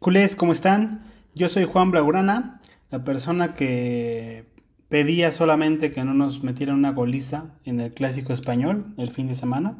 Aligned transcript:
Culés, 0.00 0.34
¿cómo 0.34 0.52
están? 0.52 1.02
Yo 1.34 1.50
soy 1.50 1.66
Juan 1.66 1.90
Blaugrana, 1.90 2.62
la 2.90 3.04
persona 3.04 3.52
que 3.52 4.46
pedía 4.88 5.30
solamente 5.30 5.90
que 5.90 6.02
no 6.04 6.14
nos 6.14 6.42
metieran 6.42 6.76
una 6.76 6.92
goliza 6.92 7.48
en 7.66 7.80
el 7.80 7.92
clásico 7.92 8.32
español 8.32 8.86
el 8.96 9.10
fin 9.10 9.28
de 9.28 9.34
semana. 9.34 9.76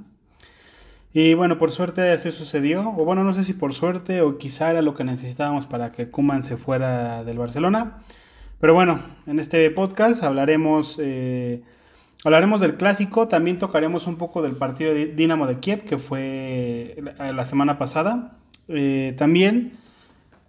Y 1.14 1.32
bueno, 1.32 1.56
por 1.56 1.70
suerte 1.70 2.10
así 2.10 2.32
sucedió, 2.32 2.90
o 2.90 3.04
bueno, 3.06 3.24
no 3.24 3.32
sé 3.32 3.44
si 3.44 3.54
por 3.54 3.72
suerte 3.72 4.20
o 4.20 4.36
quizá 4.36 4.70
era 4.70 4.82
lo 4.82 4.92
que 4.92 5.04
necesitábamos 5.04 5.64
para 5.64 5.90
que 5.90 6.10
Kuman 6.10 6.44
se 6.44 6.58
fuera 6.58 7.24
del 7.24 7.38
Barcelona. 7.38 8.02
Pero 8.60 8.74
bueno, 8.74 9.00
en 9.26 9.38
este 9.38 9.70
podcast 9.70 10.22
hablaremos, 10.22 10.98
eh, 11.00 11.62
hablaremos 12.24 12.60
del 12.60 12.74
clásico, 12.74 13.26
también 13.26 13.56
tocaremos 13.56 14.06
un 14.06 14.16
poco 14.16 14.42
del 14.42 14.56
partido 14.56 14.92
de 14.92 15.06
Dinamo 15.06 15.46
de 15.46 15.60
Kiev 15.60 15.84
que 15.84 15.96
fue 15.96 17.02
la 17.18 17.46
semana 17.46 17.78
pasada. 17.78 18.36
Eh, 18.68 19.14
también, 19.16 19.79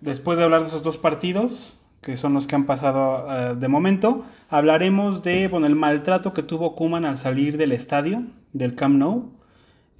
después 0.01 0.37
de 0.37 0.43
hablar 0.43 0.61
de 0.61 0.67
esos 0.67 0.83
dos 0.83 0.97
partidos, 0.97 1.79
que 2.01 2.17
son 2.17 2.33
los 2.33 2.47
que 2.47 2.55
han 2.55 2.65
pasado 2.65 3.25
eh, 3.29 3.55
de 3.55 3.67
momento, 3.67 4.25
hablaremos 4.49 5.21
de 5.21 5.45
el 5.45 5.75
maltrato 5.75 6.33
que 6.33 6.43
tuvo 6.43 6.75
Kuman 6.75 7.05
al 7.05 7.17
salir 7.17 7.57
del 7.57 7.71
estadio, 7.71 8.23
del 8.53 8.75
Camp 8.75 8.97
Nou, 8.97 9.31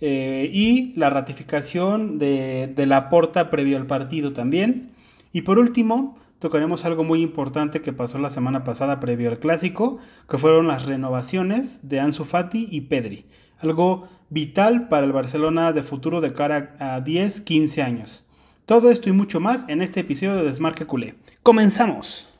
eh, 0.01 0.49
y 0.51 0.93
la 0.95 1.11
ratificación 1.11 2.17
de, 2.17 2.71
de 2.75 2.85
la 2.87 3.09
porta 3.09 3.51
previo 3.51 3.77
al 3.77 3.85
partido 3.85 4.33
también. 4.33 4.91
Y 5.31 5.43
por 5.43 5.59
último, 5.59 6.17
tocaremos 6.39 6.85
algo 6.85 7.03
muy 7.03 7.21
importante 7.21 7.81
que 7.81 7.93
pasó 7.93 8.17
la 8.17 8.31
semana 8.31 8.63
pasada 8.63 8.99
previo 8.99 9.29
al 9.29 9.37
clásico, 9.37 9.99
que 10.27 10.39
fueron 10.39 10.67
las 10.67 10.87
renovaciones 10.87 11.87
de 11.87 11.99
Ansu 11.99 12.25
Fati 12.25 12.67
y 12.71 12.81
Pedri. 12.81 13.27
Algo 13.59 14.09
vital 14.31 14.87
para 14.87 15.05
el 15.05 15.11
Barcelona 15.11 15.71
de 15.71 15.83
futuro 15.83 16.19
de 16.19 16.33
cara 16.33 16.75
a 16.79 16.99
10, 16.99 17.41
15 17.41 17.81
años. 17.83 18.25
Todo 18.65 18.89
esto 18.89 19.09
y 19.09 19.11
mucho 19.11 19.39
más 19.39 19.65
en 19.67 19.81
este 19.81 20.01
episodio 20.01 20.35
de 20.35 20.43
Desmarque 20.43 20.85
Culé. 20.85 21.15
¡Comenzamos! 21.43 22.30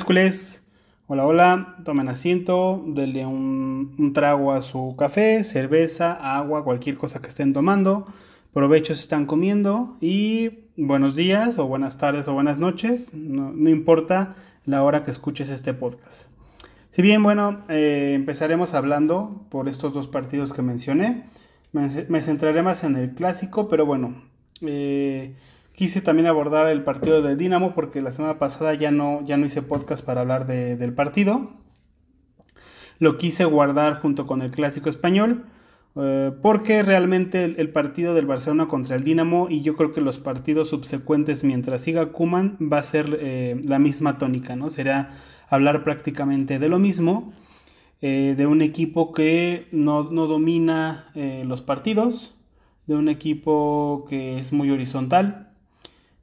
Culés. 0.00 0.64
Hola, 1.06 1.26
hola. 1.26 1.76
Tomen 1.84 2.08
asiento, 2.08 2.82
denle 2.86 3.26
un, 3.26 4.12
trago 4.14 4.52
a 4.52 4.62
su 4.62 4.96
café, 4.96 5.44
cerveza, 5.44 6.12
agua, 6.12 6.64
cualquier 6.64 6.96
cosa 6.96 7.20
que 7.20 7.28
estén 7.28 7.52
tomando. 7.52 8.06
Provechos 8.54 8.98
están 8.98 9.26
comiendo 9.26 9.98
y 10.00 10.60
buenos 10.78 11.14
días 11.14 11.58
o 11.58 11.66
buenas 11.66 11.98
tardes 11.98 12.26
o 12.26 12.32
buenas 12.32 12.56
noches. 12.56 13.12
No, 13.12 13.68
importa 13.68 14.30
la 14.64 14.82
hora 14.82 15.02
que 15.02 15.10
escuches 15.10 15.50
este 15.50 15.74
podcast. 15.74 16.30
Si 16.88 17.02
bien, 17.02 17.22
bueno, 17.22 17.60
eh, 17.68 18.12
empezaremos 18.14 18.72
hablando 18.72 19.44
por 19.50 19.68
estos 19.68 19.92
dos 19.92 20.08
partidos 20.08 20.54
que 20.54 20.62
mencioné. 20.62 21.24
Me, 21.72 21.88
me 22.08 22.22
centraré 22.22 22.62
más 22.62 22.82
en 22.82 22.96
el 22.96 23.10
clásico, 23.14 23.68
pero 23.68 23.84
bueno, 23.84 24.22
eh, 24.62 25.34
Quise 25.74 26.02
también 26.02 26.26
abordar 26.26 26.68
el 26.68 26.84
partido 26.84 27.22
de 27.22 27.36
Dinamo 27.36 27.74
porque 27.74 28.02
la 28.02 28.12
semana 28.12 28.38
pasada 28.38 28.74
ya 28.74 28.90
no, 28.90 29.22
ya 29.24 29.36
no 29.36 29.46
hice 29.46 29.62
podcast 29.62 30.04
para 30.04 30.20
hablar 30.20 30.46
del 30.46 30.92
partido. 30.92 31.50
Lo 32.98 33.16
quise 33.16 33.44
guardar 33.44 34.00
junto 34.00 34.26
con 34.26 34.42
el 34.42 34.50
clásico 34.50 34.88
español 34.88 35.46
eh, 35.94 36.32
porque 36.40 36.82
realmente 36.82 37.44
el, 37.44 37.70
partido 37.70 38.14
del 38.14 38.26
Barcelona 38.26 38.66
contra 38.66 38.96
el 38.96 39.04
Dinamo 39.04 39.48
y 39.50 39.60
yo 39.60 39.76
creo 39.76 39.92
que 39.92 40.00
los 40.00 40.18
partidos 40.18 40.68
subsecuentes 40.68 41.44
mientras 41.44 41.82
siga 41.82 42.12
Kuman 42.12 42.56
va 42.60 42.78
a 42.78 42.82
ser 42.82 43.18
eh, 43.20 43.60
la 43.62 43.78
misma 43.78 44.16
tónica, 44.16 44.56
¿no? 44.56 44.70
Será 44.70 45.10
hablar 45.48 45.84
prácticamente 45.84 46.58
de 46.58 46.68
lo 46.70 46.78
mismo, 46.78 47.34
eh, 48.00 48.34
de 48.36 48.46
un 48.46 48.62
equipo 48.62 49.12
que 49.12 49.68
no, 49.70 50.10
no 50.10 50.26
domina 50.26 51.12
los 51.44 51.60
partidos, 51.60 52.34
de 52.86 52.94
un 52.96 53.08
equipo 53.08 54.06
que 54.08 54.38
es 54.38 54.52
muy 54.52 54.70
horizontal, 54.70 55.51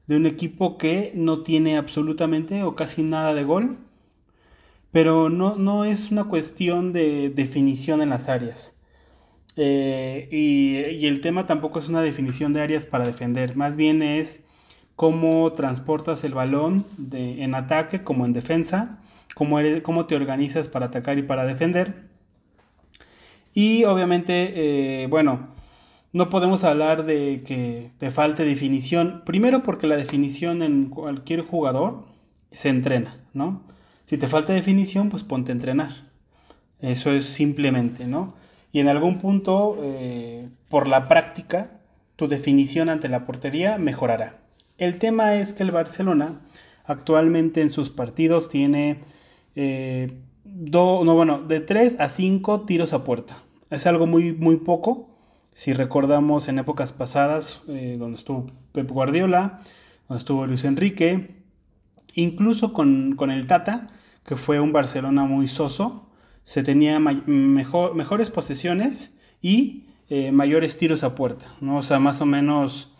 de 0.09 0.17
un 0.17 0.25
equipo 0.25 0.79
que 0.79 1.11
no 1.13 1.43
tiene 1.43 1.77
absolutamente 1.77 2.63
o 2.63 2.75
casi 2.75 3.03
nada 3.03 3.35
de 3.35 3.43
gol, 3.43 3.77
pero 4.91 5.29
no, 5.29 5.55
no 5.55 5.85
es 5.85 6.09
una 6.09 6.23
cuestión 6.23 6.93
de 6.93 7.29
definición 7.29 8.01
en 8.01 8.09
las 8.09 8.27
áreas. 8.27 8.75
Eh, 9.55 10.27
y, 10.31 11.05
el 11.05 11.21
tema 11.21 11.45
tampoco 11.45 11.77
es 11.77 11.89
una 11.89 12.01
definición 12.01 12.53
de 12.53 12.61
áreas 12.61 12.87
para 12.87 13.05
defender, 13.05 13.55
más 13.55 13.75
bien 13.75 14.01
es 14.01 14.41
cómo 14.95 15.53
transportas 15.53 16.23
el 16.23 16.33
balón 16.33 16.85
en 17.11 17.53
ataque 17.53 18.03
como 18.03 18.25
en 18.25 18.33
defensa, 18.33 18.97
cómo, 19.35 19.59
cómo 19.83 20.07
te 20.07 20.15
organizas 20.15 20.67
para 20.67 20.87
atacar 20.87 21.19
y 21.19 21.21
para 21.21 21.45
defender. 21.45 22.09
Y 23.53 23.83
obviamente, 23.83 25.03
eh, 25.03 25.07
bueno, 25.07 25.49
no 26.11 26.29
podemos 26.29 26.63
hablar 26.63 27.05
de 27.05 27.43
que 27.45 27.91
te 27.97 28.11
falte 28.11 28.45
definición. 28.45 29.23
Primero 29.25 29.63
porque 29.63 29.87
la 29.87 29.95
definición 29.95 30.61
en 30.63 30.85
cualquier 30.89 31.41
jugador 31.41 32.05
se 32.51 32.69
entrena, 32.69 33.17
¿no? 33.33 33.61
Si 34.05 34.17
te 34.17 34.27
falta 34.27 34.53
definición, 34.53 35.09
pues 35.09 35.23
ponte 35.23 35.51
a 35.51 35.53
entrenar. 35.53 35.91
Eso 36.81 37.11
es 37.11 37.25
simplemente, 37.25 38.07
¿no? 38.07 38.33
Y 38.71 38.79
en 38.79 38.87
algún 38.87 39.19
punto, 39.19 39.77
eh, 39.81 40.49
por 40.69 40.87
la 40.87 41.07
práctica, 41.07 41.71
tu 42.15 42.27
definición 42.27 42.89
ante 42.89 43.09
la 43.09 43.25
portería 43.25 43.77
mejorará. 43.77 44.37
El 44.77 44.97
tema 44.97 45.35
es 45.35 45.53
que 45.53 45.63
el 45.63 45.71
Barcelona 45.71 46.41
actualmente 46.85 47.61
en 47.61 47.69
sus 47.69 47.89
partidos 47.89 48.49
tiene 48.49 48.99
eh, 49.55 50.11
no, 50.45 51.03
bueno, 51.03 51.39
de 51.39 51.59
3 51.59 51.97
a 51.99 52.09
5 52.09 52.61
tiros 52.61 52.93
a 52.93 53.03
puerta. 53.03 53.43
Es 53.69 53.85
algo 53.85 54.07
muy, 54.07 54.33
muy 54.33 54.57
poco 54.57 55.08
si 55.53 55.73
recordamos 55.73 56.47
en 56.47 56.59
épocas 56.59 56.93
pasadas, 56.93 57.61
eh, 57.67 57.97
donde 57.99 58.15
estuvo 58.17 58.47
Pep 58.71 58.89
Guardiola, 58.89 59.61
donde 60.07 60.19
estuvo 60.19 60.47
Luis 60.47 60.63
Enrique, 60.63 61.35
incluso 62.13 62.73
con, 62.73 63.17
el 63.29 63.47
Tata, 63.47 63.87
que 64.25 64.35
fue 64.35 64.59
un 64.59 64.71
Barcelona 64.71 65.23
muy 65.25 65.47
soso, 65.47 66.09
se 66.43 66.63
tenía 66.63 66.99
mejor, 66.99 67.95
mejores 67.95 68.29
posesiones 68.29 69.13
y 69.41 69.85
eh, 70.09 70.31
mayores 70.31 70.77
tiros 70.77 71.03
a 71.03 71.13
puerta, 71.13 71.45
¿no? 71.61 71.77
O 71.77 71.83
sea, 71.83 71.99
más 71.99 72.21
o 72.21 72.25
menos 72.25 72.91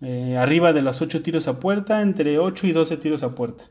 eh, 0.00 0.36
arriba 0.36 0.72
de 0.72 0.82
los 0.82 1.00
8 1.00 1.22
tiros 1.22 1.48
a 1.48 1.60
puerta, 1.60 2.02
entre 2.02 2.38
8 2.38 2.66
y 2.66 2.72
12 2.72 2.96
tiros 2.98 3.22
a 3.22 3.34
puerta 3.34 3.64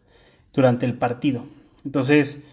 durante 0.53 0.86
el 0.86 0.96
partido. 0.96 1.46
Entonces, 1.86 2.44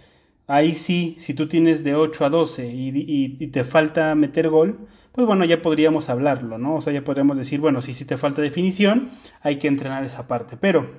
ahí 0.46 0.74
sí, 0.74 1.16
si 1.20 1.32
tú 1.34 1.48
tienes 1.48 1.84
de 1.84 1.94
8 1.94 2.24
a 2.26 2.30
12 2.30 2.68
y 2.68 3.46
te 3.46 3.64
falta 3.64 4.14
meter 4.14 4.50
gol, 4.50 4.88
pues 5.18 5.26
bueno, 5.26 5.44
ya 5.44 5.60
podríamos 5.62 6.10
hablarlo, 6.10 6.58
¿no? 6.58 6.76
O 6.76 6.80
sea, 6.80 6.92
ya 6.92 7.02
podríamos 7.02 7.36
decir, 7.36 7.58
bueno, 7.58 7.82
si 7.82 7.92
sí 7.92 8.04
te 8.04 8.16
falta 8.16 8.40
definición, 8.40 9.08
hay 9.40 9.56
que 9.56 9.66
entrenar 9.66 10.04
esa 10.04 10.28
parte. 10.28 10.56
Pero 10.56 10.92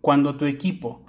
cuando 0.00 0.36
tu 0.36 0.44
equipo 0.44 1.02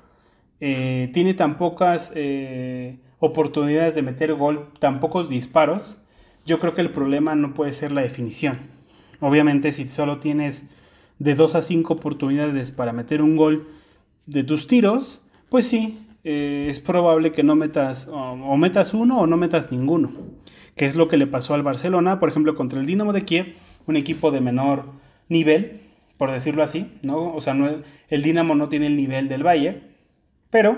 eh, 0.60 1.12
tiene 1.14 1.36
tan 1.36 1.60
pocas 1.60 2.12
eh, 2.16 2.98
oportunidades 3.20 3.94
de 3.94 4.02
meter 4.02 4.34
gol, 4.34 4.70
tan 4.80 5.00
pocos 5.00 5.30
disparos, 5.30 6.02
yo 6.44 6.58
creo 6.58 6.74
que 6.74 6.82
el 6.82 6.90
problema 6.90 7.36
no 7.36 7.54
puede 7.54 7.72
ser 7.72 7.92
la 7.92 8.02
definición. 8.02 8.62
Obviamente, 9.20 9.72
si 9.72 9.88
solo 9.88 10.18
tienes 10.18 10.66
de 11.20 11.36
2 11.36 11.54
a 11.54 11.62
5 11.62 11.94
oportunidades 11.94 12.72
para 12.72 12.94
meter 12.94 13.22
un 13.22 13.36
gol 13.36 13.68
de 14.26 14.44
tus 14.44 14.66
tiros, 14.66 15.22
pues 15.50 15.68
sí, 15.68 16.00
eh, 16.24 16.66
es 16.68 16.80
probable 16.80 17.32
que 17.32 17.44
no 17.44 17.56
metas 17.56 18.08
o 18.12 18.58
metas 18.58 18.96
uno 18.96 19.20
o 19.20 19.28
no 19.28 19.38
metas 19.38 19.72
ninguno 19.72 20.14
que 20.78 20.86
es 20.86 20.96
lo 20.96 21.08
que 21.08 21.18
le 21.18 21.28
pasó 21.28 21.54
al 21.56 21.64
Barcelona, 21.64 22.20
por 22.20 22.30
ejemplo, 22.30 22.56
contra 22.56 22.80
el 22.80 22.86
Dinamo 22.86 23.12
de 23.12 23.24
Kiev, 23.24 23.56
un 23.88 23.96
equipo 23.96 24.32
de 24.32 24.42
menor 24.42 24.86
nivel, 25.28 25.82
por 26.18 26.32
decirlo 26.32 26.64
así, 26.64 26.92
¿no? 27.02 27.34
O 27.34 27.42
sea, 27.42 27.54
no, 27.54 27.70
el 28.08 28.22
Dinamo 28.22 28.56
no 28.56 28.70
tiene 28.70 28.88
el 28.88 28.96
nivel 28.96 29.28
del 29.28 29.44
Bayern, 29.44 29.82
pero 30.50 30.78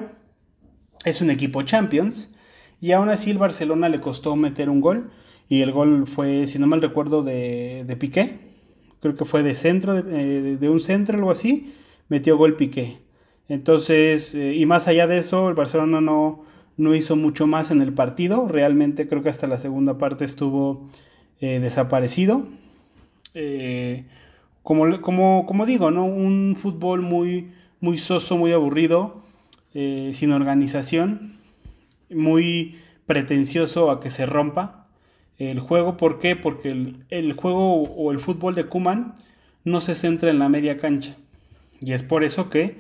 es 1.05 1.21
un 1.21 1.29
equipo 1.29 1.61
Champions, 1.63 2.31
y 2.81 2.93
aún 2.93 3.09
así 3.09 3.31
el 3.31 3.37
Barcelona 3.37 3.89
le 3.89 3.99
costó 3.99 4.35
meter 4.35 4.69
un 4.69 4.81
gol, 4.81 5.11
y 5.49 5.61
el 5.61 5.71
gol 5.71 6.07
fue, 6.07 6.47
si 6.47 6.59
no 6.59 6.67
mal 6.67 6.81
recuerdo, 6.81 7.23
de, 7.23 7.83
de 7.85 7.95
Piqué, 7.97 8.39
creo 9.01 9.15
que 9.15 9.25
fue 9.25 9.43
de 9.43 9.53
centro, 9.55 10.01
de, 10.01 10.57
eh, 10.61 10.69
un 10.69 10.79
centro, 10.79 11.17
algo 11.17 11.31
así, 11.31 11.73
metió 12.07 12.37
gol 12.37 12.55
Piqué. 12.55 12.99
Entonces, 13.49 14.33
eh, 14.35 14.53
y 14.55 14.65
más 14.65 14.87
allá 14.87 15.07
de 15.07 15.17
eso, 15.17 15.49
el 15.49 15.55
Barcelona 15.55 15.99
no, 16.01 16.45
no 16.79 16.95
hizo 16.95 17.17
mucho 17.17 17.45
más 17.45 17.71
en 17.71 17.81
el 17.81 17.93
partido. 17.93 18.47
Realmente 18.47 19.07
creo 19.07 19.21
que 19.21 19.29
hasta 19.29 19.47
la 19.47 19.59
segunda 19.59 19.97
parte 19.97 20.23
estuvo 20.23 20.89
eh, 21.41 21.59
desaparecido. 21.59 22.47
Eh, 23.33 24.05
como, 24.63 25.01
como, 25.01 25.45
como, 25.45 25.65
digo, 25.65 25.91
¿no? 25.91 26.05
Un 26.05 26.55
fútbol 26.57 27.01
muy, 27.01 27.51
muy 27.81 27.97
soso, 27.97 28.37
muy 28.37 28.53
aburrido. 28.53 29.21
eh, 29.73 30.11
sin 30.13 30.31
organización, 30.31 31.37
muy 32.09 32.79
pretencioso 33.05 33.91
a 33.91 33.99
que 33.99 34.09
se 34.09 34.25
rompa 34.25 34.87
el 35.37 35.59
juego. 35.59 35.97
¿Por 35.97 36.17
qué? 36.19 36.35
Porque 36.35 36.71
el, 36.71 37.05
el 37.09 37.33
juego 37.33 37.83
o 37.83 38.11
el 38.11 38.19
fútbol 38.19 38.55
de 38.55 38.65
Kuman 38.65 39.15
no 39.65 39.81
se 39.81 39.95
centra 39.95 40.31
en 40.31 40.39
la 40.39 40.49
media 40.49 40.77
cancha. 40.77 41.17
Y 41.81 41.93
es 41.93 42.03
por 42.03 42.23
eso 42.23 42.49
que 42.49 42.77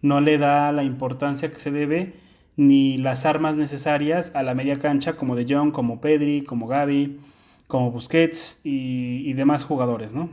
no 0.00 0.20
le 0.20 0.38
da 0.38 0.72
la 0.72 0.84
importancia 0.84 1.52
que 1.52 1.60
se 1.60 1.70
debe 1.70 2.14
ni 2.56 2.98
las 2.98 3.24
armas 3.24 3.56
necesarias 3.56 4.30
a 4.34 4.42
la 4.42 4.54
media 4.54 4.78
cancha 4.78 5.16
como 5.16 5.36
De 5.36 5.46
Jong, 5.48 5.72
como 5.72 6.00
Pedri, 6.00 6.42
como 6.42 6.66
Gaby, 6.66 7.18
como 7.66 7.90
Busquets 7.90 8.60
y, 8.64 9.32
demás 9.32 9.64
jugadores, 9.64 10.12
¿no? 10.12 10.28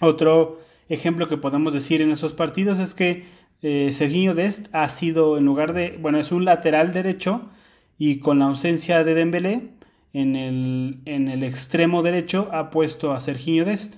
Otro 0.00 0.60
ejemplo 0.88 1.28
que 1.28 1.38
podemos 1.38 1.72
decir 1.72 2.02
en 2.02 2.10
esos 2.10 2.34
partidos 2.34 2.78
es 2.78 2.94
que 2.94 3.24
eh, 3.62 3.90
Serginho 3.92 4.34
Dest 4.34 4.66
ha 4.72 4.86
sido 4.88 5.38
en 5.38 5.46
lugar 5.46 5.72
de, 5.72 5.96
bueno, 6.00 6.18
es 6.18 6.32
un 6.32 6.44
lateral 6.44 6.92
derecho 6.92 7.48
y 7.96 8.18
con 8.18 8.40
la 8.40 8.46
ausencia 8.46 9.04
de 9.04 9.14
Dembélé 9.14 9.70
en 10.12 10.36
el, 10.36 11.00
en 11.06 11.28
el 11.28 11.42
extremo 11.42 12.02
derecho 12.02 12.50
ha 12.52 12.68
puesto 12.68 13.12
a 13.12 13.20
Serginho 13.20 13.64
Dest 13.64 13.94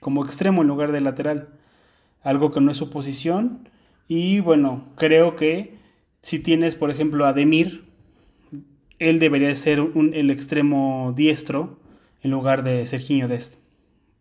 como 0.00 0.24
extremo 0.24 0.62
en 0.62 0.68
lugar 0.68 0.90
de 0.90 1.00
lateral, 1.00 1.48
algo 2.22 2.50
que 2.50 2.60
no 2.60 2.72
es 2.72 2.76
su 2.76 2.90
posición 2.90 3.68
y 4.08 4.40
bueno, 4.40 4.84
creo 4.96 5.36
que 5.36 5.78
si 6.24 6.38
tienes, 6.38 6.74
por 6.74 6.90
ejemplo, 6.90 7.26
a 7.26 7.34
Demir, 7.34 7.84
él 8.98 9.18
debería 9.18 9.54
ser 9.54 9.78
el 10.14 10.30
extremo 10.30 11.12
diestro 11.14 11.78
en 12.22 12.30
lugar 12.30 12.64
de 12.64 12.86
Serginho 12.86 13.28
Dest. 13.28 13.58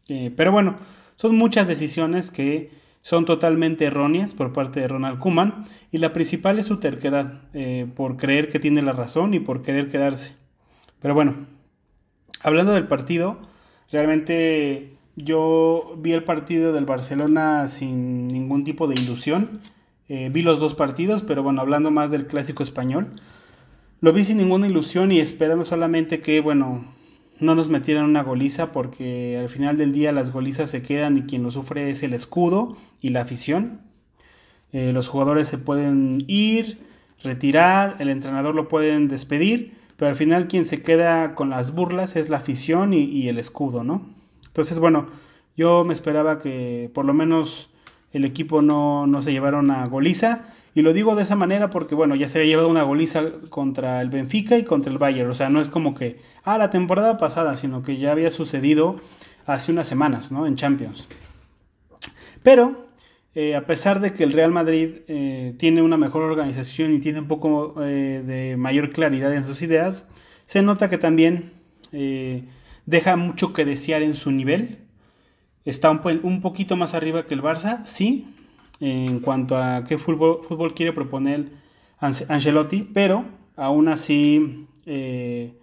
Eh, 0.09 0.29
pero 0.35 0.51
bueno, 0.51 0.75
son 1.15 1.37
muchas 1.37 1.65
decisiones 1.65 2.29
que 2.29 2.71
son 3.01 3.23
totalmente 3.23 3.85
erróneas 3.85 4.33
por 4.33 4.51
parte 4.51 4.81
de 4.81 4.89
Ronald 4.89 5.19
Kuman 5.19 5.63
y 5.93 5.99
la 5.99 6.11
principal 6.11 6.59
es 6.59 6.65
su 6.65 6.77
terquedad, 6.81 7.43
eh, 7.53 7.87
por 7.95 8.17
creer 8.17 8.49
que 8.49 8.59
tiene 8.59 8.81
la 8.81 8.91
razón 8.91 9.33
y 9.33 9.39
por 9.39 9.61
querer 9.61 9.87
quedarse. 9.87 10.35
Pero 11.01 11.13
bueno, 11.13 11.47
hablando 12.41 12.73
del 12.73 12.85
partido, 12.85 13.39
realmente 13.89 14.97
yo 15.15 15.95
vi 15.99 16.11
el 16.11 16.25
partido 16.25 16.73
del 16.73 16.83
Barcelona 16.83 17.69
sin 17.69 18.27
ningún 18.27 18.65
tipo 18.65 18.87
de 18.89 19.01
ilusión. 19.01 19.61
Eh, 20.09 20.29
vi 20.31 20.41
los 20.41 20.59
dos 20.59 20.75
partidos, 20.75 21.23
pero 21.23 21.43
bueno, 21.43 21.61
hablando 21.61 21.91
más 21.91 22.11
del 22.11 22.27
clásico 22.27 22.63
español, 22.63 23.07
lo 24.01 24.11
vi 24.11 24.25
sin 24.25 24.37
ninguna 24.37 24.67
ilusión 24.67 25.11
y 25.11 25.19
esperando 25.19 25.63
solamente 25.63 26.19
que, 26.19 26.41
bueno, 26.41 26.93
no 27.39 27.55
nos 27.55 27.69
metieran 27.69 28.05
una 28.05 28.23
goliza, 28.23 28.71
porque 28.71 29.37
al 29.37 29.49
final 29.49 29.77
del 29.77 29.93
día 29.93 30.11
las 30.11 30.31
golizas 30.31 30.69
se 30.69 30.81
quedan 30.81 31.17
y 31.17 31.21
quien 31.23 31.43
lo 31.43 31.51
sufre 31.51 31.89
es 31.89 32.03
el 32.03 32.13
escudo 32.13 32.77
y 32.99 33.09
la 33.09 33.21
afición. 33.21 33.81
Eh, 34.73 34.91
los 34.91 35.07
jugadores 35.07 35.47
se 35.47 35.57
pueden 35.57 36.25
ir, 36.27 36.79
retirar, 37.23 37.95
el 37.99 38.09
entrenador 38.09 38.55
lo 38.55 38.67
pueden 38.67 39.07
despedir, 39.07 39.77
pero 39.95 40.09
al 40.09 40.17
final 40.17 40.47
quien 40.47 40.65
se 40.65 40.81
queda 40.81 41.35
con 41.35 41.49
las 41.49 41.73
burlas 41.73 42.15
es 42.15 42.29
la 42.29 42.37
afición 42.37 42.93
y, 42.93 43.03
y 43.03 43.29
el 43.29 43.39
escudo, 43.39 43.83
¿no? 43.83 44.09
Entonces, 44.47 44.79
bueno, 44.79 45.07
yo 45.55 45.83
me 45.85 45.93
esperaba 45.93 46.39
que 46.39 46.91
por 46.93 47.05
lo 47.05 47.13
menos 47.13 47.69
el 48.13 48.25
equipo 48.25 48.61
no, 48.61 49.21
se 49.21 49.31
llevara 49.31 49.59
una 49.59 49.85
goliza. 49.87 50.45
Y 50.75 50.81
lo 50.81 50.93
digo 50.93 51.15
de 51.15 51.23
esa 51.23 51.35
manera 51.35 51.69
porque, 51.69 51.93
bueno, 51.93 52.15
ya 52.15 52.29
se 52.29 52.39
había 52.39 52.51
llevado 52.51 52.69
una 52.69 52.83
goliza 52.83 53.23
contra 53.49 54.01
el 54.01 54.09
Benfica 54.09 54.57
y 54.57 54.63
contra 54.63 54.91
el 54.91 54.97
Bayern. 54.97 55.29
O 55.29 55.35
sea, 55.35 55.49
no 55.49 55.61
es 55.61 55.67
como 55.67 55.93
que, 55.93 56.19
ah, 56.43 56.57
la 56.57 56.69
temporada 56.69 57.17
pasada, 57.17 57.57
sino 57.57 57.83
que 57.83 57.97
ya 57.97 58.11
había 58.11 58.31
sucedido 58.31 58.99
hace 59.45 59.71
unas 59.71 59.87
semanas, 59.87 60.31
¿no? 60.31 60.47
En 60.47 60.55
Champions. 60.55 61.07
Pero, 62.41 62.87
eh, 63.35 63.55
a 63.55 63.65
pesar 63.65 63.99
de 63.99 64.13
que 64.13 64.23
el 64.23 64.33
Real 64.33 64.51
Madrid 64.51 64.97
eh, 65.07 65.55
tiene 65.57 65.81
una 65.81 65.97
mejor 65.97 66.23
organización 66.23 66.93
y 66.93 66.99
tiene 66.99 67.19
un 67.19 67.27
poco 67.27 67.75
eh, 67.81 68.21
de 68.25 68.57
mayor 68.57 68.91
claridad 68.91 69.33
en 69.33 69.43
sus 69.43 69.61
ideas, 69.61 70.05
se 70.45 70.61
nota 70.61 70.89
que 70.89 70.97
también 70.97 71.53
deja 72.87 73.15
mucho 73.15 73.53
que 73.53 73.65
desear 73.65 74.01
en 74.01 74.15
su 74.15 74.31
nivel. 74.31 74.79
Está 75.65 75.91
un, 75.91 76.41
poquito 76.41 76.75
más 76.75 76.93
arriba 76.93 77.25
que 77.25 77.33
el 77.33 77.41
Barça, 77.41 77.85
sí, 77.85 78.27
en 78.79 79.19
cuanto 79.19 79.57
a 79.57 79.85
qué 79.85 79.97
fútbol, 79.97 80.41
fútbol 80.47 80.73
quiere 80.73 80.91
proponer 80.91 81.51
Ancelotti, 81.99 82.83
pero 82.93 83.23
aún 83.55 83.87
así, 83.87 84.67
eh, 84.85 85.53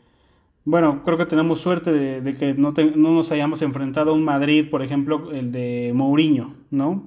bueno, 0.64 1.02
creo 1.04 1.18
que 1.18 1.26
tenemos 1.26 1.60
suerte 1.60 1.92
de, 1.92 2.34
que 2.34 2.54
no, 2.54 2.72
no, 2.72 3.12
nos 3.12 3.30
hayamos 3.30 3.60
enfrentado 3.60 4.12
a 4.12 4.14
un 4.14 4.24
Madrid, 4.24 4.70
por 4.70 4.82
ejemplo, 4.82 5.32
el 5.32 5.52
de 5.52 5.92
Mourinho, 5.94 6.54
¿no? 6.70 7.04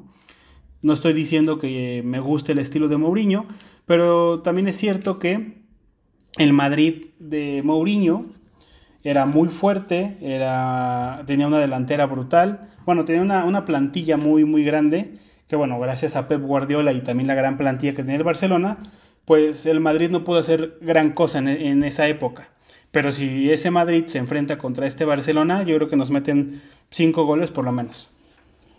No 0.84 0.94
estoy 0.94 1.14
diciendo 1.14 1.58
que 1.60 2.04
me 2.06 2.20
guste 2.20 2.52
el 2.52 2.60
estilo 2.60 2.90
de 2.90 2.98
Mourinho, 2.98 3.46
pero 3.86 4.42
también 4.42 4.68
es 4.68 4.78
cierto 4.78 5.18
que 5.18 5.64
el 6.38 6.54
Madrid 6.54 7.06
de 7.20 7.62
Mourinho 7.64 8.26
era 9.04 9.26
muy 9.26 9.50
fuerte, 9.50 10.18
era, 10.22 11.24
tenía 11.26 11.48
una 11.48 11.60
delantera 11.60 12.06
brutal, 12.06 12.73
bueno, 12.86 13.06
tenía 13.06 13.22
una, 13.22 13.66
plantilla 13.66 14.18
muy, 14.18 14.46
muy 14.46 14.64
grande, 14.64 15.14
que 15.48 15.56
bueno, 15.56 15.80
gracias 15.80 16.16
a 16.16 16.28
Pep 16.28 16.42
Guardiola 16.42 16.94
y 16.94 17.02
también 17.02 17.28
la 17.28 17.36
gran 17.36 17.58
plantilla 17.58 17.94
que 17.94 18.04
tenía 18.04 18.18
el 18.18 18.24
Barcelona, 18.24 18.78
pues 19.26 19.66
el 19.66 19.80
Madrid 19.80 20.10
no 20.10 20.24
pudo 20.24 20.40
hacer 20.40 20.78
gran 20.82 21.12
cosa 21.12 21.40
en, 21.40 21.84
esa 21.84 22.08
época. 22.08 22.50
Pero 22.92 23.12
si 23.12 23.52
ese 23.52 23.72
Madrid 23.72 24.06
se 24.06 24.20
enfrenta 24.20 24.58
contra 24.58 24.86
este 24.86 25.06
Barcelona, 25.06 25.64
yo 25.64 25.76
creo 25.78 25.90
que 25.90 25.96
nos 25.96 26.12
meten 26.12 26.62
cinco 26.90 27.26
goles 27.26 27.50
por 27.50 27.66
lo 27.66 27.72
menos. 27.72 28.10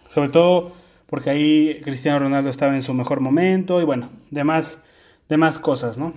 Sobre 0.08 0.28
todo 0.28 0.72
porque 1.06 1.30
ahí 1.30 1.80
Cristiano 1.82 2.18
Ronaldo 2.18 2.50
estaba 2.50 2.74
en 2.74 2.82
su 2.82 2.94
mejor 2.94 3.20
momento 3.20 3.80
y 3.80 3.84
bueno, 3.84 4.10
demás, 4.30 4.80
demás 5.28 5.58
cosas, 5.58 5.98
¿no? 5.98 6.12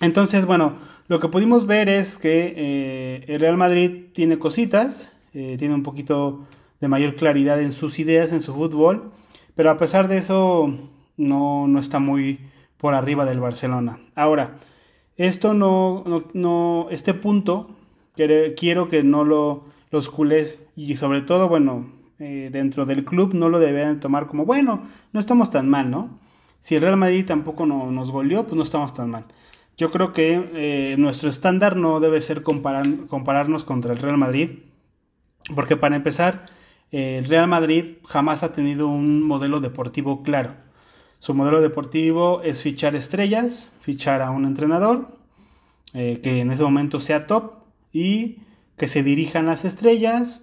Entonces, 0.00 0.46
bueno, 0.46 0.76
lo 1.08 1.20
que 1.20 1.28
pudimos 1.28 1.66
ver 1.66 1.88
es 1.88 2.18
que 2.18 2.52
eh, 2.56 3.24
el 3.28 3.40
Real 3.40 3.56
Madrid 3.56 4.06
tiene 4.12 4.38
cositas, 4.38 5.12
eh, 5.34 5.56
tiene 5.58 5.74
un 5.74 5.82
poquito 5.82 6.46
de 6.80 6.88
mayor 6.88 7.14
claridad 7.14 7.60
en 7.60 7.72
sus 7.72 7.98
ideas, 7.98 8.32
en 8.32 8.40
su 8.40 8.54
fútbol, 8.54 9.12
pero 9.54 9.70
a 9.70 9.78
pesar 9.78 10.08
de 10.08 10.18
eso 10.18 10.74
no, 11.16 11.78
está 11.78 11.98
muy 11.98 12.40
por 12.76 12.94
arriba 12.94 13.24
del 13.24 13.40
Barcelona. 13.40 13.98
Ahora, 14.14 14.58
esto 15.16 15.54
no, 15.54 16.04
no, 16.34 16.88
este 16.90 17.14
punto 17.14 17.70
quiero 18.14 18.88
que 18.88 19.02
no 19.02 19.24
lo, 19.24 19.64
los 19.90 20.08
culés 20.08 20.58
y 20.74 20.96
sobre 20.96 21.22
todo, 21.22 21.48
bueno, 21.48 21.86
eh, 22.18 22.48
dentro 22.52 22.86
del 22.86 23.04
club 23.04 23.34
no 23.34 23.48
lo 23.48 23.58
deben 23.58 24.00
tomar 24.00 24.26
como, 24.26 24.44
bueno, 24.44 24.82
no 25.12 25.20
estamos 25.20 25.50
tan 25.50 25.68
mal, 25.68 25.90
¿no? 25.90 26.10
Si 26.60 26.74
el 26.74 26.82
Real 26.82 26.96
Madrid 26.96 27.26
tampoco 27.26 27.66
nos 27.66 28.10
goleó, 28.10 28.44
pues 28.44 28.56
no 28.56 28.62
estamos 28.62 28.94
tan 28.94 29.10
mal. 29.10 29.24
Yo 29.76 29.90
creo 29.90 30.12
que 30.12 30.50
eh, 30.54 30.96
nuestro 30.98 31.28
estándar 31.28 31.76
no 31.76 32.00
debe 32.00 32.20
ser 32.22 32.42
compararnos 32.42 33.64
contra 33.64 33.92
el 33.92 33.98
Real 33.98 34.16
Madrid, 34.16 34.50
porque 35.54 35.76
para 35.76 35.96
empezar, 35.96 36.46
el 36.92 37.24
Real 37.24 37.48
Madrid 37.48 37.96
jamás 38.04 38.42
ha 38.42 38.52
tenido 38.52 38.88
un 38.88 39.22
modelo 39.22 39.60
deportivo 39.60 40.22
claro. 40.22 40.54
Su 41.18 41.34
modelo 41.34 41.60
deportivo 41.60 42.42
es 42.42 42.62
fichar 42.62 42.94
estrellas, 42.94 43.70
fichar 43.80 44.22
a 44.22 44.30
un 44.30 44.44
entrenador 44.44 45.16
eh, 45.94 46.20
que 46.22 46.40
en 46.40 46.50
ese 46.50 46.62
momento 46.62 47.00
sea 47.00 47.26
top 47.26 47.52
y 47.92 48.38
que 48.76 48.86
se 48.86 49.02
dirijan 49.02 49.46
las 49.46 49.64
estrellas. 49.64 50.42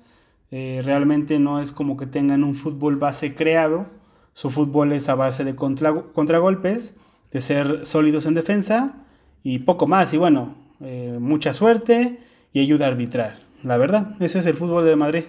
Eh, 0.52 0.82
realmente 0.84 1.40
no 1.40 1.62
es 1.62 1.72
como 1.72 1.96
que 1.98 2.08
tengan 2.08 2.44
un 2.44 2.56
fútbol 2.56 2.98
base 2.98 3.36
creado. 3.36 3.86
Su 4.34 4.50
fútbol 4.50 4.94
es 4.94 5.10
a 5.10 5.16
base 5.16 5.44
de 5.44 5.56
contragolpes, 5.56 6.96
de 7.32 7.42
ser 7.42 7.86
sólidos 7.86 8.26
en 8.26 8.34
defensa 8.34 9.06
y 9.44 9.60
poco 9.60 9.86
más. 9.86 10.14
Y 10.14 10.18
bueno, 10.18 10.56
eh, 10.82 11.18
mucha 11.20 11.54
suerte 11.54 12.20
y 12.52 12.60
ayuda 12.60 12.86
a 12.86 12.90
arbitrar. 12.90 13.40
La 13.64 13.78
verdad, 13.78 14.16
ese 14.20 14.40
es 14.40 14.46
el 14.48 14.56
fútbol 14.56 14.86
de 14.86 14.96
Madrid. 14.96 15.24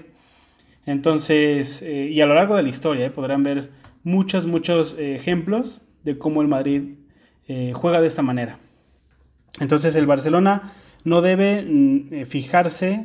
Entonces, 0.87 1.83
eh, 1.83 2.11
y 2.13 2.21
a 2.21 2.27
lo 2.27 2.35
largo 2.35 2.57
de 2.57 2.63
la 2.63 2.69
historia 2.69 3.07
eh, 3.07 3.11
podrán 3.11 3.43
ver 3.43 3.71
muchos, 4.03 4.47
muchos 4.47 4.97
ejemplos 4.99 5.81
de 6.03 6.19
cómo 6.19 6.43
el 6.43 6.49
Madrid 6.49 6.95
juega 7.75 8.01
de 8.01 8.07
esta 8.07 8.23
manera. 8.23 8.59
Entonces, 9.61 9.95
el 9.97 10.07
Barcelona 10.07 10.73
no 11.05 11.21
debe 11.21 11.63
mm, 11.63 12.27
fijarse 12.27 13.05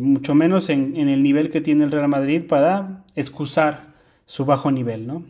mucho 0.00 0.36
menos 0.36 0.68
en, 0.68 0.96
el 0.96 1.22
nivel 1.22 1.50
que 1.50 1.60
tiene 1.60 1.84
el 1.84 1.90
Real 1.90 2.08
Madrid 2.08 2.42
para 2.46 3.04
excusar 3.16 3.94
su 4.24 4.44
bajo 4.44 4.70
nivel, 4.70 5.06
¿no? 5.06 5.24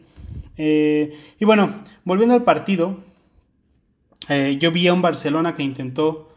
y 0.57 1.45
bueno, 1.45 1.73
volviendo 2.05 2.35
al 2.35 2.45
partido, 2.45 2.99
eh, 4.29 4.57
yo 4.59 4.71
vi 4.71 4.89
a 4.89 4.95
un 4.95 5.03
Barcelona 5.03 5.55
que 5.55 5.63
intentó, 5.63 6.31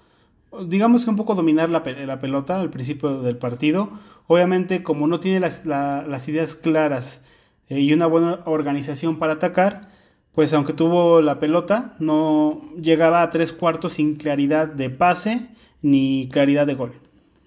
digamos 0.65 1.03
que 1.03 1.09
un 1.09 1.15
poco 1.15 1.35
dominar 1.35 1.69
la, 1.69 1.83
pelota 1.83 2.59
al 2.59 2.69
principio 2.69 3.21
del 3.21 3.37
partido. 3.37 3.91
Obviamente, 4.27 4.83
como 4.83 5.07
no 5.07 5.19
tiene 5.19 5.39
las, 5.39 6.27
ideas 6.27 6.55
claras 6.55 7.23
eh, 7.69 7.79
y 7.79 7.93
una 7.93 8.05
buena 8.05 8.41
organización 8.45 9.17
para 9.19 9.33
atacar, 9.33 9.89
pues 10.33 10.53
aunque 10.53 10.73
tuvo 10.73 11.21
la 11.21 11.39
pelota, 11.39 11.95
no 11.99 12.61
llegaba 12.79 13.21
a 13.21 13.29
tres 13.29 13.53
cuartos 13.53 13.93
sin 13.93 14.15
claridad 14.15 14.67
de 14.67 14.89
pase 14.89 15.49
ni 15.81 16.29
claridad 16.31 16.67
de 16.67 16.75
gol. 16.75 16.93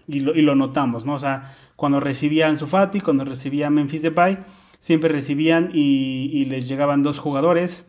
Y 0.08 0.20
lo, 0.20 0.56
notamos, 0.56 1.04
¿no? 1.04 1.14
O 1.14 1.18
sea, 1.20 1.54
cuando 1.76 2.00
recibían 2.00 2.58
Sufati, 2.58 3.00
cuando 3.00 3.24
recibía 3.24 3.70
Memphis 3.70 4.02
Depay, 4.02 4.38
siempre 4.80 5.10
recibían 5.10 5.70
y, 5.72 6.30
y 6.32 6.46
les 6.46 6.66
llegaban 6.66 7.04
dos 7.04 7.20
jugadores 7.20 7.86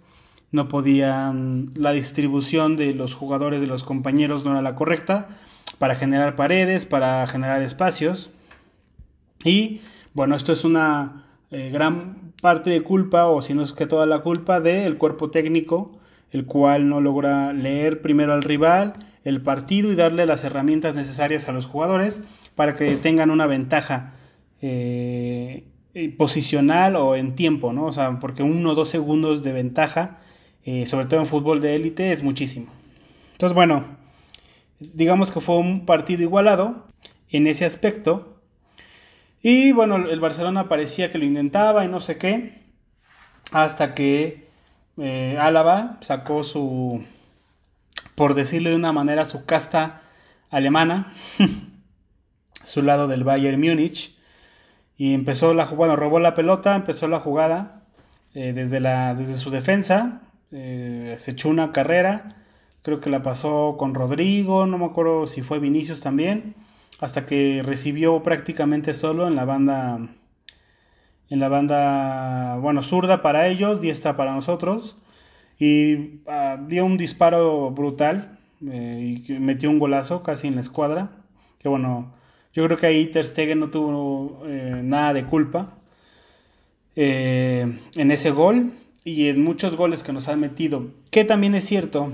no 0.51 0.67
podían, 0.67 1.71
la 1.75 1.93
distribución 1.93 2.75
de 2.75 2.93
los 2.93 3.15
jugadores, 3.15 3.61
de 3.61 3.67
los 3.67 3.83
compañeros 3.83 4.43
no 4.43 4.51
era 4.51 4.61
la 4.61 4.75
correcta 4.75 5.29
para 5.79 5.95
generar 5.95 6.35
paredes, 6.35 6.85
para 6.85 7.25
generar 7.27 7.61
espacios. 7.61 8.31
Y 9.43 9.81
bueno, 10.13 10.35
esto 10.35 10.53
es 10.53 10.63
una 10.63 11.25
eh, 11.51 11.69
gran 11.71 12.33
parte 12.41 12.69
de 12.69 12.81
culpa, 12.81 13.27
o 13.27 13.41
si 13.41 13.53
no 13.53 13.63
es 13.63 13.73
que 13.73 13.85
toda 13.85 14.05
la 14.05 14.19
culpa, 14.19 14.59
del 14.59 14.97
cuerpo 14.97 15.29
técnico, 15.29 15.99
el 16.31 16.45
cual 16.45 16.89
no 16.89 17.01
logra 17.01 17.53
leer 17.53 18.01
primero 18.01 18.33
al 18.33 18.43
rival, 18.43 18.93
el 19.23 19.41
partido 19.41 19.91
y 19.91 19.95
darle 19.95 20.25
las 20.25 20.43
herramientas 20.43 20.95
necesarias 20.95 21.47
a 21.47 21.51
los 21.51 21.65
jugadores 21.65 22.21
para 22.55 22.75
que 22.75 22.95
tengan 22.95 23.29
una 23.29 23.47
ventaja 23.47 24.13
eh, 24.61 25.65
posicional 26.17 26.95
o 26.95 27.15
en 27.15 27.35
tiempo, 27.35 27.73
¿no? 27.73 27.85
O 27.85 27.91
sea, 27.91 28.19
porque 28.19 28.43
uno 28.43 28.71
o 28.71 28.75
dos 28.75 28.89
segundos 28.89 29.43
de 29.43 29.51
ventaja, 29.51 30.19
eh, 30.63 30.85
sobre 30.85 31.05
todo 31.05 31.19
en 31.19 31.25
fútbol 31.25 31.61
de 31.61 31.75
élite, 31.75 32.11
es 32.11 32.23
muchísimo. 32.23 32.67
Entonces, 33.33 33.53
bueno, 33.53 33.85
digamos 34.79 35.31
que 35.31 35.41
fue 35.41 35.57
un 35.57 35.85
partido 35.85 36.21
igualado 36.21 36.87
en 37.29 37.47
ese 37.47 37.65
aspecto. 37.65 38.30
Y 39.41 39.71
bueno, 39.71 39.95
el 39.95 40.19
Barcelona 40.19 40.69
parecía 40.69 41.11
que 41.11 41.17
lo 41.17 41.25
intentaba 41.25 41.83
y 41.83 41.87
no 41.87 41.99
sé 41.99 42.17
qué, 42.17 42.61
hasta 43.51 43.93
que 43.95 44.47
eh, 44.97 45.37
Álava 45.39 45.97
sacó 46.01 46.43
su, 46.43 47.03
por 48.13 48.35
decirlo 48.35 48.69
de 48.69 48.75
una 48.75 48.91
manera, 48.91 49.25
su 49.25 49.45
casta 49.45 50.01
alemana, 50.51 51.13
su 52.63 52.83
lado 52.83 53.07
del 53.07 53.23
Bayern 53.23 53.59
Múnich, 53.59 54.15
y 54.95 55.15
empezó 55.15 55.55
la 55.55 55.65
bueno, 55.65 55.95
robó 55.95 56.19
la 56.19 56.35
pelota, 56.35 56.75
empezó 56.75 57.07
la 57.07 57.19
jugada 57.19 57.81
eh, 58.35 58.53
desde, 58.53 58.79
la, 58.79 59.15
desde 59.15 59.35
su 59.35 59.49
defensa, 59.49 60.21
eh, 60.51 61.15
se 61.17 61.31
echó 61.31 61.49
una 61.49 61.71
carrera, 61.71 62.35
creo 62.83 62.99
que 62.99 63.09
la 63.09 63.23
pasó 63.23 63.75
con 63.79 63.95
Rodrigo, 63.95 64.67
no 64.67 64.77
me 64.77 64.85
acuerdo 64.85 65.25
si 65.25 65.41
fue 65.41 65.57
Vinicius 65.57 66.01
también, 66.01 66.53
hasta 67.01 67.25
que 67.25 67.61
recibió 67.65 68.23
prácticamente 68.23 68.93
solo 68.93 69.27
en 69.27 69.35
la 69.35 69.43
banda 69.43 69.99
en 71.31 71.39
la 71.39 71.47
banda, 71.47 72.57
bueno, 72.57 72.83
zurda 72.83 73.21
para 73.21 73.47
ellos, 73.47 73.79
diestra 73.79 74.17
para 74.17 74.33
nosotros. 74.33 74.97
Y 75.57 76.19
ah, 76.27 76.57
dio 76.67 76.85
un 76.85 76.97
disparo 76.97 77.71
brutal 77.71 78.37
eh, 78.69 79.23
y 79.25 79.33
metió 79.33 79.69
un 79.69 79.79
golazo 79.79 80.23
casi 80.23 80.47
en 80.47 80.55
la 80.55 80.61
escuadra. 80.61 81.11
Que 81.57 81.69
bueno, 81.69 82.13
yo 82.53 82.65
creo 82.65 82.77
que 82.77 82.87
ahí 82.87 83.05
Ter 83.07 83.23
Stegen 83.23 83.61
no 83.61 83.69
tuvo 83.69 84.43
eh, 84.45 84.81
nada 84.83 85.13
de 85.13 85.23
culpa 85.23 85.77
eh, 86.97 87.79
en 87.95 88.11
ese 88.11 88.31
gol 88.31 88.73
y 89.05 89.29
en 89.29 89.41
muchos 89.41 89.77
goles 89.77 90.03
que 90.03 90.11
nos 90.11 90.27
han 90.27 90.41
metido. 90.41 90.87
Que 91.11 91.23
también 91.23 91.55
es 91.55 91.63
cierto 91.63 92.11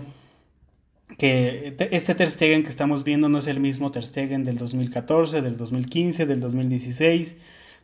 que 1.17 1.75
este 1.91 2.15
Ter 2.15 2.29
Stegen 2.29 2.63
que 2.63 2.69
estamos 2.69 3.03
viendo 3.03 3.27
no 3.29 3.39
es 3.39 3.47
el 3.47 3.59
mismo 3.59 3.91
Ter 3.91 4.05
Stegen 4.05 4.43
del 4.43 4.57
2014, 4.57 5.41
del 5.41 5.57
2015, 5.57 6.25
del 6.25 6.39
2016 6.39 7.37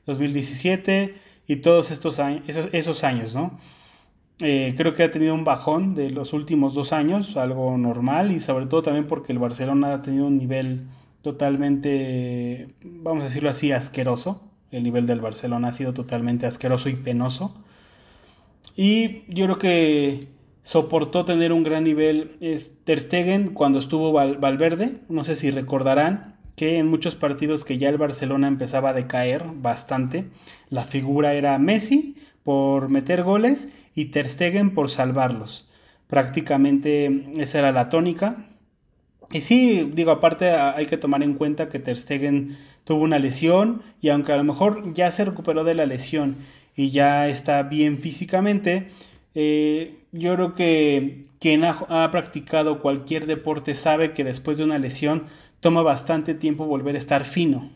2017 0.05 1.15
y 1.47 1.57
todos 1.57 1.91
estos 1.91 2.19
años, 2.19 2.43
esos, 2.71 3.03
años, 3.03 3.35
¿no? 3.35 3.59
Eh, 4.39 4.73
creo 4.75 4.93
que 4.93 5.03
ha 5.03 5.11
tenido 5.11 5.33
un 5.33 5.43
bajón 5.43 5.95
de 5.95 6.09
los 6.09 6.33
últimos 6.33 6.73
dos 6.73 6.91
años, 6.91 7.37
algo 7.37 7.77
normal 7.77 8.31
y 8.31 8.39
sobre 8.39 8.65
todo 8.65 8.81
también 8.81 9.07
porque 9.07 9.31
el 9.31 9.39
Barcelona 9.39 9.93
ha 9.93 10.01
tenido 10.01 10.25
un 10.25 10.37
nivel 10.37 10.87
totalmente, 11.21 12.69
vamos 12.83 13.21
a 13.21 13.25
decirlo 13.25 13.49
así, 13.49 13.71
asqueroso. 13.71 14.49
El 14.71 14.83
nivel 14.83 15.05
del 15.05 15.21
Barcelona 15.21 15.69
ha 15.69 15.71
sido 15.71 15.93
totalmente 15.93 16.47
asqueroso 16.47 16.89
y 16.89 16.95
penoso. 16.95 17.53
Y 18.75 19.21
yo 19.31 19.45
creo 19.45 19.57
que 19.59 20.27
soportó 20.63 21.25
tener 21.25 21.51
un 21.51 21.63
gran 21.63 21.83
nivel 21.83 22.37
Ter 22.83 22.99
Stegen 22.99 23.53
cuando 23.53 23.79
estuvo 23.79 24.11
Valverde. 24.11 25.01
No 25.09 25.23
sé 25.23 25.35
si 25.35 25.51
recordarán, 25.51 26.33
que 26.55 26.77
en 26.77 26.87
muchos 26.87 27.15
partidos 27.15 27.65
que 27.65 27.77
ya 27.77 27.89
el 27.89 27.97
Barcelona 27.97 28.47
empezaba 28.47 28.89
a 28.89 28.93
decaer 28.93 29.45
bastante, 29.55 30.25
la 30.69 30.85
figura 30.85 31.33
era 31.33 31.57
Messi 31.57 32.15
por 32.43 32.89
meter 32.89 33.23
goles 33.23 33.67
y 33.95 34.05
Ter 34.05 34.27
Stegen 34.27 34.73
por 34.73 34.89
salvarlos. 34.89 35.67
Prácticamente 36.07 37.25
esa 37.37 37.59
era 37.59 37.71
la 37.71 37.89
tónica. 37.89 38.49
Y 39.31 39.41
sí, 39.41 39.89
digo, 39.93 40.11
aparte 40.11 40.51
hay 40.51 40.85
que 40.85 40.97
tomar 40.97 41.23
en 41.23 41.33
cuenta 41.33 41.69
que 41.69 41.79
Ter 41.79 41.97
Stegen 41.97 42.57
tuvo 42.83 43.03
una 43.03 43.19
lesión 43.19 43.81
y 44.01 44.09
aunque 44.09 44.33
a 44.33 44.37
lo 44.37 44.43
mejor 44.43 44.93
ya 44.93 45.09
se 45.11 45.25
recuperó 45.25 45.63
de 45.63 45.73
la 45.73 45.85
lesión 45.85 46.37
y 46.75 46.89
ya 46.89 47.27
está 47.27 47.63
bien 47.63 47.99
físicamente, 47.99 48.91
eh, 49.33 50.02
yo 50.13 50.35
creo 50.35 50.53
que 50.53 51.25
quien 51.39 51.65
ha, 51.65 52.09
practicado 52.11 52.79
cualquier 52.79 53.25
deporte 53.25 53.73
sabe 53.73 54.13
que 54.13 54.23
después 54.23 54.57
de 54.57 54.63
una 54.63 54.77
lesión 54.77 55.23
toma 55.59 55.81
bastante 55.81 56.35
tiempo 56.35 56.65
volver 56.65 56.95
a 56.95 56.99
estar 56.99 57.25
fino. 57.25 57.71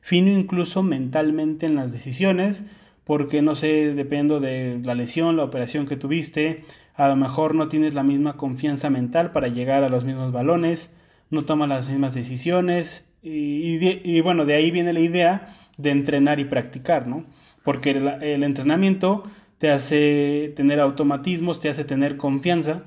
Fino 0.00 0.30
incluso 0.30 0.82
mentalmente 0.82 1.66
en 1.66 1.74
las 1.74 1.90
decisiones, 1.90 2.64
porque 3.04 3.40
no 3.40 3.56
sé, 3.56 3.94
dependo 3.94 4.40
de 4.40 4.78
la 4.84 4.94
lesión, 4.94 5.38
la 5.38 5.44
operación 5.44 5.86
que 5.86 5.96
tuviste, 5.96 6.64
a 6.94 7.08
lo 7.08 7.16
mejor 7.16 7.54
no 7.54 7.68
tienes 7.68 7.94
la 7.94 8.02
misma 8.02 8.36
confianza 8.36 8.90
mental 8.90 9.32
para 9.32 9.48
llegar 9.48 9.84
a 9.84 9.88
los 9.88 10.04
mismos 10.04 10.32
balones, 10.32 10.90
no 11.30 11.42
tomas 11.42 11.70
las 11.70 11.88
mismas 11.88 12.12
decisiones 12.12 13.10
y, 13.22 14.20
bueno, 14.20 14.44
de 14.44 14.54
ahí 14.54 14.70
viene 14.70 14.92
la 14.92 15.00
idea 15.00 15.56
de 15.78 15.90
entrenar 15.90 16.40
y 16.40 16.44
practicar, 16.44 17.06
¿no? 17.06 17.24
Porque 17.64 17.90
el, 17.90 18.06
el 18.22 18.42
entrenamiento 18.42 19.24
te 19.58 19.70
hace 19.70 20.52
tener 20.56 20.80
automatismos, 20.80 21.60
te 21.60 21.68
hace 21.68 21.84
tener 21.84 22.16
confianza, 22.16 22.84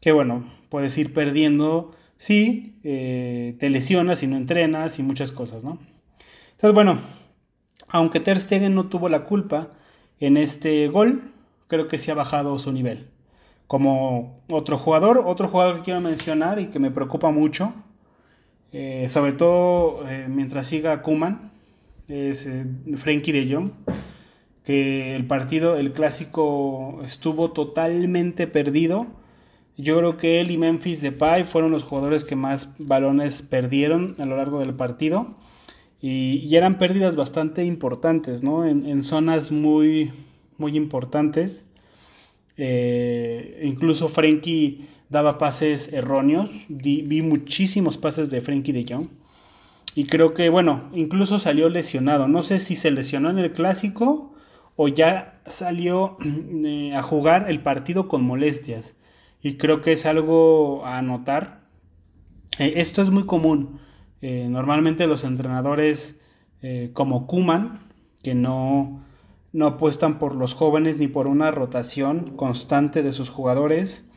que 0.00 0.12
bueno, 0.12 0.44
puedes 0.68 0.96
ir 0.96 1.12
perdiendo 1.12 1.92
sí, 2.22 2.78
eh, 2.84 3.56
te 3.58 3.68
lesionas 3.68 4.22
y 4.22 4.28
no 4.28 4.36
entrenas 4.36 5.00
y 5.00 5.02
muchas 5.02 5.32
cosas, 5.32 5.64
¿no? 5.64 5.78
Entonces, 6.52 6.72
bueno, 6.72 7.00
aunque 7.88 8.20
Ter 8.20 8.38
Stegen 8.38 8.76
no 8.76 8.86
tuvo 8.86 9.08
la 9.08 9.24
culpa 9.24 9.70
en 10.20 10.36
este 10.36 10.86
gol, 10.86 11.32
creo 11.66 11.88
que 11.88 11.98
sí 11.98 12.12
ha 12.12 12.14
bajado 12.14 12.58
su 12.60 12.70
nivel. 12.70 13.08
Como 13.66 14.40
otro 14.48 14.78
jugador, 14.78 15.24
otro 15.26 15.48
jugador 15.48 15.78
que 15.78 15.82
quiero 15.82 16.00
mencionar 16.00 16.60
y 16.60 16.66
que 16.66 16.78
me 16.78 16.92
preocupa 16.92 17.32
mucho, 17.32 17.74
eh, 18.70 19.08
sobre 19.08 19.32
todo 19.32 20.08
eh, 20.08 20.26
mientras 20.28 20.68
siga 20.68 21.02
Kuman, 21.02 21.50
es 22.06 22.48
Frenkie 22.96 23.32
de 23.32 23.52
Jong, 23.52 23.70
que 24.64 25.16
el 25.16 25.26
partido, 25.26 25.76
el 25.76 25.92
clásico, 25.92 27.00
estuvo 27.04 27.50
totalmente 27.52 28.46
perdido 28.46 29.06
yo 29.76 29.98
creo 29.98 30.16
que 30.16 30.40
él 30.40 30.50
y 30.50 30.58
Memphis 30.58 31.00
Depay 31.00 31.44
fueron 31.44 31.70
los 31.70 31.82
jugadores 31.82 32.24
que 32.24 32.36
más 32.36 32.68
balones 32.78 33.42
perdieron 33.42 34.16
a 34.18 34.26
lo 34.26 34.36
largo 34.36 34.60
del 34.60 34.74
partido. 34.74 35.34
Y, 36.00 36.54
eran 36.54 36.78
pérdidas 36.78 37.16
bastante 37.16 37.64
importantes, 37.64 38.42
¿no? 38.42 38.66
En, 38.66 39.02
zonas 39.02 39.50
muy, 39.50 40.10
muy 40.58 40.76
importantes. 40.76 41.64
Eh, 42.56 43.62
incluso 43.64 44.08
Frenkie 44.08 44.86
daba 45.08 45.38
pases 45.38 45.92
erróneos. 45.92 46.50
vi 46.68 47.22
muchísimos 47.22 47.98
pases 47.98 48.30
de 48.30 48.40
Frenkie 48.40 48.72
de 48.72 48.84
Jong. 48.88 49.08
Y 49.94 50.04
creo 50.04 50.34
que, 50.34 50.48
bueno, 50.48 50.90
incluso 50.94 51.38
salió 51.38 51.68
lesionado. 51.68 52.28
No 52.28 52.42
sé 52.42 52.58
si 52.58 52.74
se 52.76 52.90
lesionó 52.90 53.30
en 53.30 53.38
el 53.38 53.52
clásico 53.52 54.31
o 54.82 54.88
ya 54.88 55.40
salió 55.46 56.16
eh, 56.64 56.92
a 56.92 57.02
jugar 57.02 57.48
el 57.48 57.60
partido 57.60 58.08
con 58.08 58.24
molestias 58.24 58.96
y 59.40 59.56
creo 59.56 59.80
que 59.80 59.92
es 59.92 60.06
algo 60.06 60.84
a 60.84 61.00
notar. 61.02 61.60
Eh, 62.58 62.74
esto 62.76 63.00
es 63.00 63.10
muy 63.10 63.24
común. 63.24 63.78
Eh, 64.22 64.48
normalmente 64.50 65.06
los 65.06 65.24
entrenadores 65.24 66.18
como 66.92 67.26
Kuman, 67.26 67.80
que 68.22 68.36
no, 68.36 69.02
no 69.52 69.66
apuestan 69.66 70.20
por 70.20 70.36
los 70.36 70.54
jóvenes 70.54 70.96
ni 70.96 71.08
por 71.08 71.26
una 71.26 71.50
rotación 71.50 72.36
constante 72.36 73.02
de 73.02 73.10
sus 73.10 73.30
jugadores, 73.30 74.08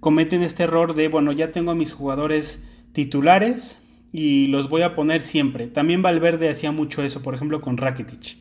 cometen 0.00 0.42
este 0.42 0.62
error 0.62 0.94
de, 0.94 1.08
bueno, 1.08 1.32
ya 1.32 1.52
tengo 1.52 1.70
a 1.70 1.74
mis 1.74 1.92
jugadores 1.92 2.64
titulares 2.92 3.78
y 4.10 4.46
los 4.46 4.70
voy 4.70 4.80
a 4.80 4.94
poner 4.94 5.20
siempre. 5.20 5.66
También 5.66 6.00
Valverde 6.00 6.48
hacía 6.48 6.72
mucho 6.72 7.02
eso, 7.02 7.20
por 7.20 7.34
ejemplo, 7.34 7.60
con 7.60 7.76
Rakitic. 7.76 8.38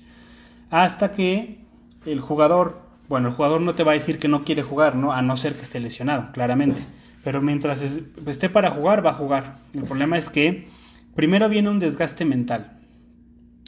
Hasta 0.69 1.13
que 1.13 1.59
el 2.05 2.19
jugador 2.21 2.89
bueno, 3.09 3.29
el 3.29 3.33
jugador 3.33 3.59
no 3.61 3.73
te 3.73 3.83
va 3.83 3.91
a 3.91 3.95
decir 3.95 4.19
que 4.19 4.27
no 4.27 4.43
quiere 4.43 4.61
jugar, 4.61 4.95
¿no? 4.95 5.11
A 5.11 5.23
no 5.23 5.35
ser 5.35 5.55
que 5.55 5.63
esté 5.63 5.79
lesionado, 5.79 6.31
claramente. 6.31 6.79
Pero 7.23 7.41
mientras 7.41 7.81
esté 7.81 8.49
para 8.49 8.69
jugar, 8.69 9.03
va 9.03 9.09
a 9.09 9.15
jugar. 9.15 9.57
El 9.73 9.83
problema 9.83 10.17
es 10.17 10.29
que 10.29 10.67
primero 11.15 11.49
viene 11.49 11.71
un 11.71 11.79
desgaste 11.79 12.23
mental. 12.23 12.77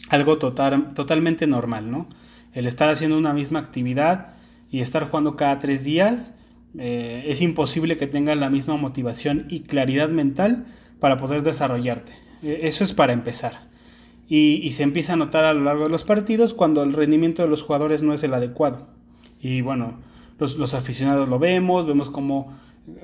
Algo 0.10 0.38
total, 0.38 0.94
totalmente 0.94 1.48
normal, 1.48 1.90
¿no? 1.90 2.08
El 2.54 2.68
estar 2.68 2.88
haciendo 2.90 3.18
una 3.18 3.34
misma 3.34 3.60
actividad 3.60 4.36
y 4.70 4.82
estar 4.82 5.10
jugando 5.10 5.36
cada 5.36 5.58
tres 5.58 5.84
días, 5.84 6.36
eh, 6.78 7.24
es 7.26 7.42
imposible 7.42 7.98
que 7.98 8.06
tengas 8.06 8.38
la 8.38 8.52
misma 8.52 8.78
motivación 8.78 9.48
y 9.50 9.62
claridad 9.62 10.10
mental 10.10 10.66
para 11.00 11.18
poder 11.18 11.42
desarrollarte. 11.42 12.12
E, 12.44 12.68
eso 12.68 12.84
es 12.84 12.94
para 12.94 13.12
empezar. 13.12 13.71
Y 14.34 14.70
se 14.70 14.84
empieza 14.84 15.14
a 15.14 15.18
notar 15.18 15.44
a 15.44 15.54
lo 15.54 15.62
largo 15.62 15.84
de 15.84 15.90
los 15.90 16.06
partidos 16.06 16.54
cuando 16.54 16.84
el 16.84 16.94
rendimiento 16.94 17.42
de 17.42 17.50
los 17.50 17.64
jugadores 17.64 18.02
no 18.02 18.14
es 18.14 18.24
el 18.24 18.34
adecuado. 18.34 18.88
Y 19.42 19.62
bueno, 19.62 19.98
los, 20.50 20.74
aficionados 20.74 21.30
lo 21.30 21.40
vemos, 21.40 21.86
vemos 21.86 22.10
como, 22.10 22.54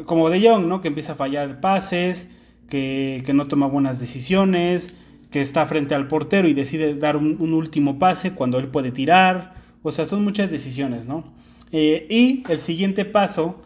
como 0.06 0.30
De 0.30 0.48
Jong, 0.48 0.68
¿no? 0.68 0.82
Que 0.82 0.88
empieza 0.88 1.14
a 1.14 1.16
fallar 1.16 1.60
pases, 1.60 2.30
que, 2.70 3.24
no 3.34 3.48
toma 3.48 3.68
buenas 3.68 4.00
decisiones, 4.00 4.96
que 5.32 5.42
está 5.42 5.66
frente 5.66 5.96
al 5.96 6.08
portero 6.08 6.48
y 6.48 6.54
decide 6.54 6.96
dar 6.96 7.18
un, 7.18 7.54
último 7.54 8.00
pase 8.00 8.34
cuando 8.34 8.60
él 8.60 8.68
puede 8.68 8.92
tirar. 8.92 9.54
O 9.84 9.92
sea, 9.92 10.06
son 10.06 10.24
muchas 10.24 10.52
decisiones, 10.52 11.08
¿no? 11.08 11.24
Eh, 11.72 12.08
y 12.10 12.44
el 12.50 12.60
siguiente 12.60 13.06
paso, 13.06 13.62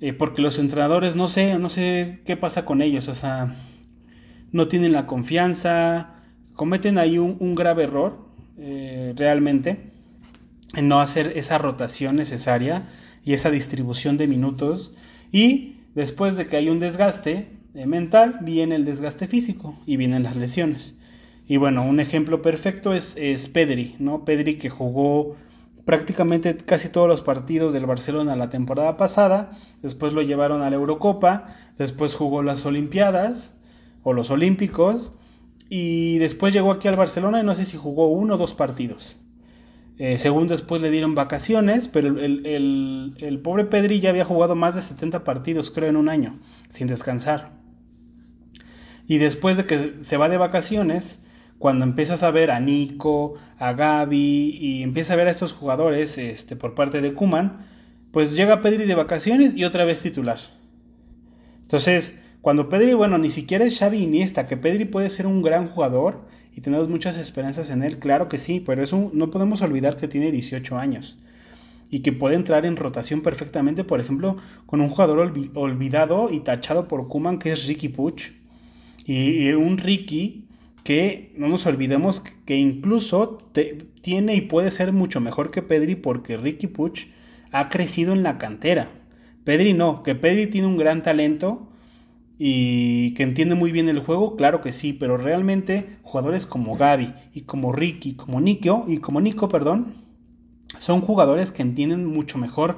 eh, 0.00 0.12
porque 0.12 0.42
los 0.42 0.58
entrenadores, 0.58 1.16
no 1.16 1.28
sé, 1.28 1.58
no 1.58 1.68
sé 1.68 2.20
qué 2.24 2.36
pasa 2.36 2.64
con 2.64 2.82
ellos, 2.82 3.08
o 3.08 3.14
sea, 3.14 3.54
no 4.52 4.68
tienen 4.68 4.92
la 4.92 5.06
confianza, 5.06 6.15
cometen 6.56 6.98
ahí 6.98 7.18
un, 7.18 7.54
grave 7.54 7.84
error, 7.84 8.18
eh, 8.58 9.12
realmente, 9.16 9.92
en 10.74 10.88
no 10.88 11.00
hacer 11.00 11.34
esa 11.36 11.58
rotación 11.58 12.16
necesaria 12.16 12.88
y 13.24 13.34
esa 13.34 13.50
distribución 13.50 14.16
de 14.16 14.26
minutos. 14.26 14.94
Y 15.30 15.76
después 15.94 16.34
de 16.36 16.46
que 16.46 16.56
hay 16.56 16.68
un 16.68 16.80
desgaste 16.80 17.50
eh, 17.74 17.86
mental, 17.86 18.38
viene 18.40 18.74
el 18.74 18.84
desgaste 18.84 19.26
físico 19.26 19.78
y 19.86 19.96
vienen 19.96 20.22
las 20.22 20.36
lesiones. 20.36 20.94
Y 21.46 21.58
bueno, 21.58 21.84
un 21.84 22.00
ejemplo 22.00 22.42
perfecto 22.42 22.92
es, 22.92 23.14
es 23.16 23.46
Pedri, 23.46 23.94
¿no? 24.00 24.24
Pedri 24.24 24.56
que 24.56 24.68
jugó 24.68 25.36
prácticamente 25.84 26.56
casi 26.56 26.88
todos 26.88 27.06
los 27.06 27.20
partidos 27.20 27.72
del 27.72 27.86
Barcelona 27.86 28.34
la 28.34 28.50
temporada 28.50 28.96
pasada, 28.96 29.52
después 29.82 30.12
lo 30.12 30.22
llevaron 30.22 30.62
a 30.62 30.70
la 30.70 30.74
Eurocopa, 30.74 31.54
después 31.78 32.14
jugó 32.14 32.42
las 32.42 32.66
Olimpiadas 32.66 33.54
o 34.02 34.12
los 34.12 34.30
Olímpicos 34.30 35.12
y 35.68 36.18
después 36.18 36.54
llegó 36.54 36.72
aquí 36.72 36.88
al 36.88 36.96
Barcelona 36.96 37.40
y 37.40 37.44
no 37.44 37.54
sé 37.54 37.64
si 37.64 37.76
jugó 37.76 38.08
uno 38.08 38.34
o 38.34 38.38
dos 38.38 38.54
partidos. 38.54 39.18
Eh, 39.98 40.18
según 40.18 40.46
después 40.46 40.82
le 40.82 40.90
dieron 40.90 41.14
vacaciones, 41.14 41.88
pero 41.88 42.08
el, 42.20 43.40
pobre 43.42 43.64
Pedri 43.64 44.00
ya 44.00 44.10
había 44.10 44.26
jugado 44.26 44.54
más 44.54 44.74
de 44.74 44.82
70 44.82 45.24
partidos, 45.24 45.70
creo, 45.70 45.88
en 45.88 45.96
un 45.96 46.08
año, 46.08 46.38
sin 46.70 46.86
descansar. 46.86 47.52
Y 49.08 49.18
después 49.18 49.56
de 49.56 49.64
que 49.64 49.94
se 50.02 50.16
va 50.18 50.28
de 50.28 50.36
vacaciones, 50.36 51.22
cuando 51.58 51.84
empiezas 51.84 52.22
a 52.22 52.30
ver 52.30 52.50
a 52.50 52.60
Nico, 52.60 53.34
a 53.58 53.72
Gaby 53.72 54.58
y 54.60 54.82
empiezas 54.82 55.12
a 55.12 55.16
ver 55.16 55.28
a 55.28 55.30
estos 55.30 55.54
jugadores 55.54 56.18
este, 56.18 56.56
por 56.56 56.74
parte 56.74 57.00
de 57.00 57.14
Kuman, 57.14 57.66
pues 58.10 58.36
llega 58.36 58.60
Pedri 58.60 58.84
de 58.84 58.94
vacaciones 58.94 59.54
y 59.56 59.64
otra 59.64 59.84
vez 59.84 60.00
titular. 60.02 60.38
Entonces, 61.62 62.18
cuando 62.46 62.68
Pedri, 62.68 62.94
bueno, 62.94 63.18
ni 63.18 63.28
siquiera 63.28 63.64
es 63.64 63.76
Xavi 63.76 64.04
Iniesta, 64.04 64.46
que 64.46 64.56
Pedri 64.56 64.84
puede 64.84 65.10
ser 65.10 65.26
un 65.26 65.42
gran 65.42 65.66
jugador 65.66 66.20
y 66.54 66.60
tenemos 66.60 66.88
muchas 66.88 67.18
esperanzas 67.18 67.70
en 67.70 67.82
él, 67.82 67.98
claro 67.98 68.28
que 68.28 68.38
sí, 68.38 68.62
pero 68.64 68.84
eso 68.84 69.10
no 69.12 69.32
podemos 69.32 69.62
olvidar 69.62 69.96
que 69.96 70.06
tiene 70.06 70.30
18 70.30 70.78
años 70.78 71.18
y 71.90 72.02
que 72.02 72.12
puede 72.12 72.36
entrar 72.36 72.64
en 72.64 72.76
rotación 72.76 73.22
perfectamente, 73.22 73.82
por 73.82 73.98
ejemplo, 73.98 74.36
con 74.64 74.80
un 74.80 74.90
jugador 74.90 75.34
olvidado 75.54 76.28
y 76.30 76.38
tachado 76.38 76.86
por 76.86 77.08
Kuman 77.08 77.40
que 77.40 77.50
es 77.50 77.66
Ricky 77.66 77.88
Puch. 77.88 78.30
Y, 79.04 79.50
un 79.54 79.78
Ricky 79.78 80.44
que 80.84 81.34
no 81.36 81.48
nos 81.48 81.66
olvidemos 81.66 82.20
que 82.20 82.56
incluso 82.56 83.38
tiene 84.02 84.36
y 84.36 84.42
puede 84.42 84.70
ser 84.70 84.92
mucho 84.92 85.20
mejor 85.20 85.50
que 85.50 85.62
Pedri 85.62 85.96
porque 85.96 86.36
Ricky 86.36 86.68
Puch 86.68 87.08
ha 87.50 87.70
crecido 87.70 88.12
en 88.12 88.22
la 88.22 88.38
cantera. 88.38 88.88
Pedri 89.42 89.72
no, 89.72 90.04
que 90.04 90.14
Pedri 90.14 90.46
tiene 90.46 90.68
un 90.68 90.76
gran 90.76 91.02
talento, 91.02 91.72
y 92.38 93.14
que 93.14 93.22
entiende 93.22 93.54
muy 93.54 93.72
bien 93.72 93.88
el 93.88 94.00
juego, 94.00 94.36
claro 94.36 94.60
que 94.60 94.72
sí, 94.72 94.92
pero 94.92 95.16
realmente 95.16 95.96
jugadores 96.02 96.44
como 96.46 96.76
Gaby 96.76 97.14
y 97.32 97.42
como 97.42 97.72
Ricky, 97.72 98.14
como 98.14 98.40
Nico 98.40 98.84
y 98.86 98.98
como 98.98 99.20
Nico, 99.20 99.48
perdón, 99.48 99.94
son 100.78 101.00
jugadores 101.00 101.52
que 101.52 101.62
entienden 101.62 102.04
mucho 102.04 102.38
mejor 102.38 102.76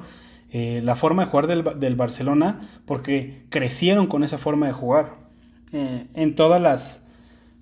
eh, 0.51 0.81
la 0.83 0.95
forma 0.95 1.25
de 1.25 1.31
jugar 1.31 1.47
del, 1.47 1.95
Barcelona 1.95 2.61
porque 2.85 3.45
crecieron 3.49 4.07
con 4.07 4.23
esa 4.23 4.37
forma 4.37 4.65
de 4.67 4.73
jugar 4.73 5.17
eh, 5.73 6.07
en 6.13 6.35
todas 6.35 6.61
las, 6.61 7.03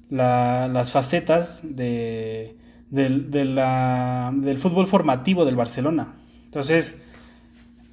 las 0.10 0.92
facetas 0.92 1.62
de, 1.64 2.58
del 2.90 4.58
fútbol 4.60 4.88
formativo 4.88 5.46
del 5.46 5.56
Barcelona. 5.56 6.16
Entonces, 6.46 7.02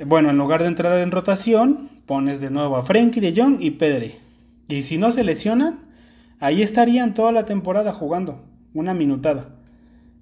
bueno, 0.04 0.30
en 0.30 0.36
lugar 0.36 0.62
de 0.62 0.68
entrar 0.68 1.00
en 1.00 1.10
rotación, 1.10 1.90
pones 2.06 2.40
de 2.40 2.50
nuevo 2.50 2.76
a 2.76 2.82
Frenkie 2.82 3.20
de 3.20 3.34
Jong 3.34 3.56
y 3.60 3.72
Pedri. 3.72 4.16
Y 4.68 4.82
si 4.82 4.98
no 4.98 5.10
se 5.10 5.24
lesionan, 5.24 5.80
ahí 6.40 6.62
estarían 6.62 7.14
toda 7.14 7.32
la 7.32 7.44
temporada 7.44 7.92
jugando, 7.92 8.44
una 8.72 8.94
minutada. 8.94 9.56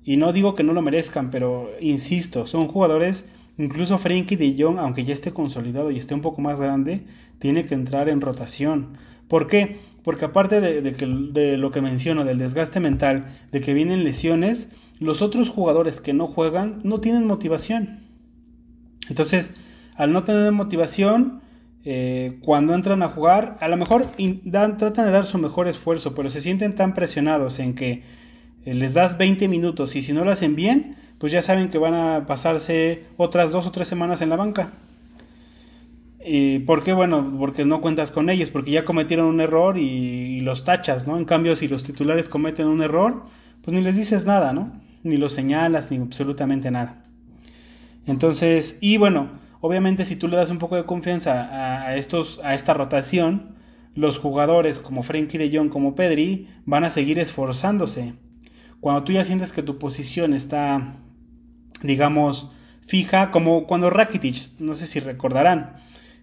Y 0.05 0.17
no 0.17 0.33
digo 0.33 0.55
que 0.55 0.65
no 0.65 0.73
lo 0.73 0.83
merezcan, 0.83 1.31
pero 1.31 1.71
insisto, 1.81 2.47
son 2.47 2.69
jugadores, 2.69 3.27
incluso 3.57 3.99
Frenkie 3.99 4.37
de 4.37 4.57
Jong, 4.59 4.79
aunque 4.79 5.05
ya 5.05 5.15
esté 5.15 5.33
consolidado 5.33 5.91
y 5.91 5.99
esté 5.99 6.15
un 6.15 6.23
poco 6.23 6.41
más 6.41 6.61
grande, 6.61 7.05
tiene 7.39 7.67
que 7.67 7.75
entrar 7.75 8.09
en 8.09 8.21
rotación. 8.21 8.97
¿Por 9.29 9.47
qué? 9.47 9.79
Porque 10.03 10.25
aparte 10.25 10.61
de, 10.61 10.95
que, 10.95 11.07
de 11.07 11.57
lo 11.57 11.71
que 11.71 11.81
menciono, 11.81 12.25
del 12.25 12.39
desgaste 12.39 12.81
mental, 12.81 13.27
de 13.53 13.61
que 13.61 13.75
vienen 13.75 14.03
lesiones, 14.03 14.69
los 14.99 15.23
otros 15.23 15.49
jugadores 15.49 16.01
que 16.01 16.13
no 16.13 16.27
juegan 16.27 16.81
no 16.83 16.99
tienen 17.01 17.27
motivación. 17.27 18.01
Entonces, 19.09 19.53
al 19.95 20.13
no 20.13 20.25
tener 20.25 20.51
motivación, 20.53 21.42
eh, 21.85 22.39
cuando 22.43 22.75
entran 22.75 23.03
a 23.03 23.09
jugar, 23.09 23.57
a 23.61 23.69
lo 23.69 23.77
mejor 23.77 24.07
tratan 24.07 25.07
de 25.07 25.11
dar 25.11 25.25
su 25.25 25.39
mejor 25.39 25.67
esfuerzo, 25.67 26.15
pero 26.15 26.31
se 26.31 26.41
sienten 26.41 26.75
tan 26.75 26.95
presionados 26.95 27.59
en 27.59 27.75
que 27.75 28.03
eh, 28.65 28.75
les 28.75 28.95
das 28.95 29.19
20 29.19 29.49
minutos 29.49 29.97
y 29.97 30.03
si 30.03 30.13
no 30.13 30.25
lo 30.25 30.31
hacen 30.31 30.55
bien, 30.55 30.97
pues 31.19 31.33
ya 31.33 31.43
saben 31.43 31.69
que 31.69 31.79
van 31.79 31.95
a 31.95 32.27
pasarse 32.27 33.05
otras 33.17 33.51
dos 33.53 33.67
o 33.67 33.73
tres 33.73 33.89
semanas 33.89 34.23
en 34.23 34.29
la 34.29 34.37
banca. 34.37 34.73
¿Y 36.25 36.61
¿Por 36.61 36.85
qué? 36.85 36.93
Bueno, 36.93 37.35
porque 37.37 37.65
no 37.65 37.81
cuentas 37.81 38.13
con 38.13 38.31
ellos, 38.31 38.51
porque 38.51 38.71
ya 38.71 38.85
cometieron 38.85 39.27
un 39.27 39.41
error 39.41 39.77
y, 39.77 39.83
y, 39.83 40.41
los 40.41 40.65
tachas, 40.65 41.05
¿no? 41.05 41.19
En 41.19 41.25
cambio, 41.25 41.57
si 41.57 41.67
los 41.67 41.83
titulares 41.83 42.29
cometen 42.29 42.69
un 42.69 42.81
error, 42.81 43.25
pues 43.63 43.75
ni 43.75 43.83
les 43.83 43.97
dices 43.97 44.25
nada, 44.25 44.53
¿no? 44.53 44.73
Ni 45.03 45.17
los 45.17 45.33
señalas, 45.33 45.91
ni 45.91 45.97
absolutamente 45.97 46.71
nada. 46.71 47.03
Entonces, 48.07 48.79
y 48.81 48.99
bueno, 48.99 49.31
Obviamente 49.65 50.05
si 50.05 50.17
tú 50.17 50.27
le 50.27 50.37
das 50.37 50.51
un 50.51 50.59
poco 50.59 50.75
de 50.75 50.85
confianza 50.85 51.85
a, 51.87 51.95
estos, 51.95 52.41
a 52.43 52.53
esta 52.55 52.75
rotación, 52.75 53.55
los 53.95 54.19
jugadores 54.19 54.81
como 54.81 55.05
Frenkie 55.05 55.39
de 55.39 55.57
Jong, 55.57 55.69
como 55.71 55.95
Pedri, 55.95 56.49
van 56.67 56.83
a 56.83 56.91
seguir 56.91 57.21
esforzándose. 57.21 58.15
Cuando 58.81 59.05
tú 59.05 59.13
ya 59.13 59.25
sientes 59.25 59.53
que 59.53 59.63
tu 59.63 59.79
posición 59.79 60.35
está, 60.35 60.97
digamos, 61.81 62.51
fija, 62.89 63.31
como 63.31 63.69
cuando 63.69 63.89
Rakitic, 63.89 64.59
no 64.59 64.75
sé 64.75 64.89
si 64.89 64.99
recordarán, 64.99 65.77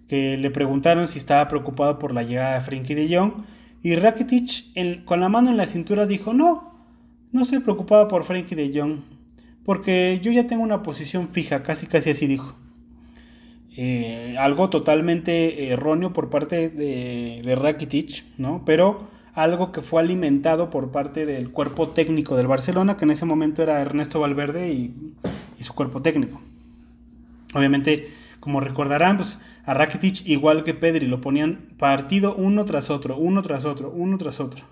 que 0.10 0.36
le 0.36 0.52
preguntaron 0.52 1.08
si 1.08 1.17
estaba 1.17 1.47
preocupado 1.47 1.97
por 1.97 2.13
la 2.13 2.23
llegada 2.23 2.56
de 2.56 2.62
Frenkie 2.62 2.93
de 2.93 3.15
Jong, 3.15 3.45
y 3.82 3.95
Rakitic 3.95 5.06
con 5.06 5.21
la 5.21 5.30
mano 5.30 5.49
en 5.49 5.56
la 5.56 5.65
cintura 5.65 6.06
dijo, 6.06 6.34
no, 6.34 6.73
no 7.32 7.41
estoy 7.43 7.60
preocupado 7.60 8.10
por 8.10 8.25
Frenkie 8.25 8.56
de 8.56 8.78
Jong, 8.78 8.97
porque 9.63 10.19
yo 10.21 10.30
ya 10.34 10.45
tengo 10.45 10.63
una 10.63 10.84
posición 10.84 11.30
fija, 11.30 11.63
casi 11.63 11.88
casi 11.88 12.10
así 12.10 12.28
dijo. 12.28 12.58
Eh, 13.76 14.36
algo 14.38 14.70
totalmente 14.70 15.70
erróneo 15.70 16.12
por 16.12 16.30
parte 16.30 16.70
de, 16.70 17.42
de 17.44 17.56
Rakitic, 17.56 18.26
¿no? 18.38 18.64
Pero 18.66 19.08
algo 19.34 19.72
que 19.72 19.82
fue 19.82 20.02
alimentado 20.02 20.70
por 20.70 20.92
parte 20.92 21.26
del 21.26 21.52
cuerpo 21.52 21.90
técnico 21.90 22.36
del 22.36 22.48
Barcelona, 22.48 22.98
que 22.98 23.06
en 23.06 23.12
ese 23.12 23.26
momento 23.26 23.64
era 23.64 23.82
Ernesto 23.82 24.20
Valverde 24.20 24.72
y, 24.72 25.14
su 25.62 25.74
cuerpo 25.74 26.02
técnico. 26.02 26.40
Obviamente, 27.54 28.10
como 28.40 28.62
recordarán, 28.62 29.18
pues 29.18 29.40
a 29.66 29.74
Rakitic, 29.74 30.26
igual 30.26 30.64
que 30.64 30.74
Pedri, 30.74 31.06
lo 31.06 31.20
ponían 31.20 31.70
partido 31.78 32.34
uno 32.36 32.64
tras 32.64 32.90
otro, 32.90 33.18
uno 33.18 33.42
tras 33.42 33.66
otro, 33.66 33.92
uno 33.92 34.18
tras 34.18 34.40
otro. 34.40 34.64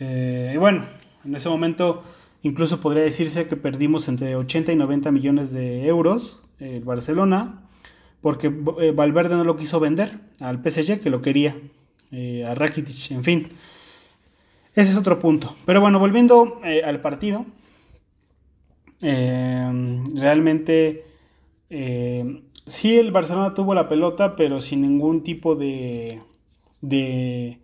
Eh, 0.00 0.52
y 0.54 0.58
bueno, 0.58 0.84
en 1.24 1.34
ese 1.34 1.48
momento 1.48 2.04
incluso 2.42 2.80
podría 2.80 3.04
decirse 3.04 3.46
que 3.46 3.56
perdimos 3.56 4.06
entre 4.08 4.36
80 4.36 4.72
y 4.72 4.76
90 4.76 5.10
millones 5.10 5.50
de 5.50 5.86
euros 5.86 6.43
el 6.58 6.84
Barcelona 6.84 7.64
porque 8.24 8.50
eh, 8.80 8.92
Valverde 8.92 9.34
no 9.34 9.44
lo 9.44 9.54
quiso 9.54 9.80
vender 9.80 10.18
al 10.40 10.62
PSG, 10.62 11.00
que 11.00 11.10
lo 11.10 11.20
quería, 11.20 11.58
eh, 12.10 12.42
a 12.46 12.54
Rakitic, 12.54 13.10
en 13.10 13.22
fin. 13.22 13.48
Ese 14.74 14.92
es 14.92 14.96
otro 14.96 15.18
punto. 15.18 15.54
Pero 15.66 15.82
bueno, 15.82 15.98
volviendo 15.98 16.58
eh, 16.64 16.80
al 16.82 17.02
partido, 17.02 17.44
realmente 19.02 21.04
sí 21.68 22.96
el 22.96 23.12
Barcelona 23.12 23.52
tuvo 23.52 23.74
la 23.74 23.90
pelota, 23.90 24.36
pero 24.36 24.62
sin 24.62 24.80
ningún 24.80 25.22
tipo 25.22 25.54
de, 25.54 26.22
de 26.80 27.58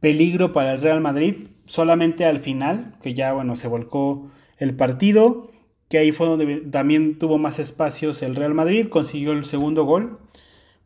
peligro 0.00 0.54
para 0.54 0.72
el 0.72 0.80
Real 0.80 1.02
Madrid, 1.02 1.48
solamente 1.66 2.24
al 2.24 2.38
final, 2.38 2.94
que 3.02 3.12
ya 3.12 3.34
bueno, 3.34 3.56
se 3.56 3.68
volcó 3.68 4.30
el 4.56 4.74
partido 4.74 5.50
que 5.88 5.98
ahí 5.98 6.12
fue 6.12 6.26
donde 6.26 6.56
también 6.70 7.18
tuvo 7.18 7.38
más 7.38 7.58
espacios 7.58 8.22
el 8.22 8.36
Real 8.36 8.54
Madrid, 8.54 8.88
consiguió 8.88 9.32
el 9.32 9.44
segundo 9.44 9.84
gol. 9.84 10.18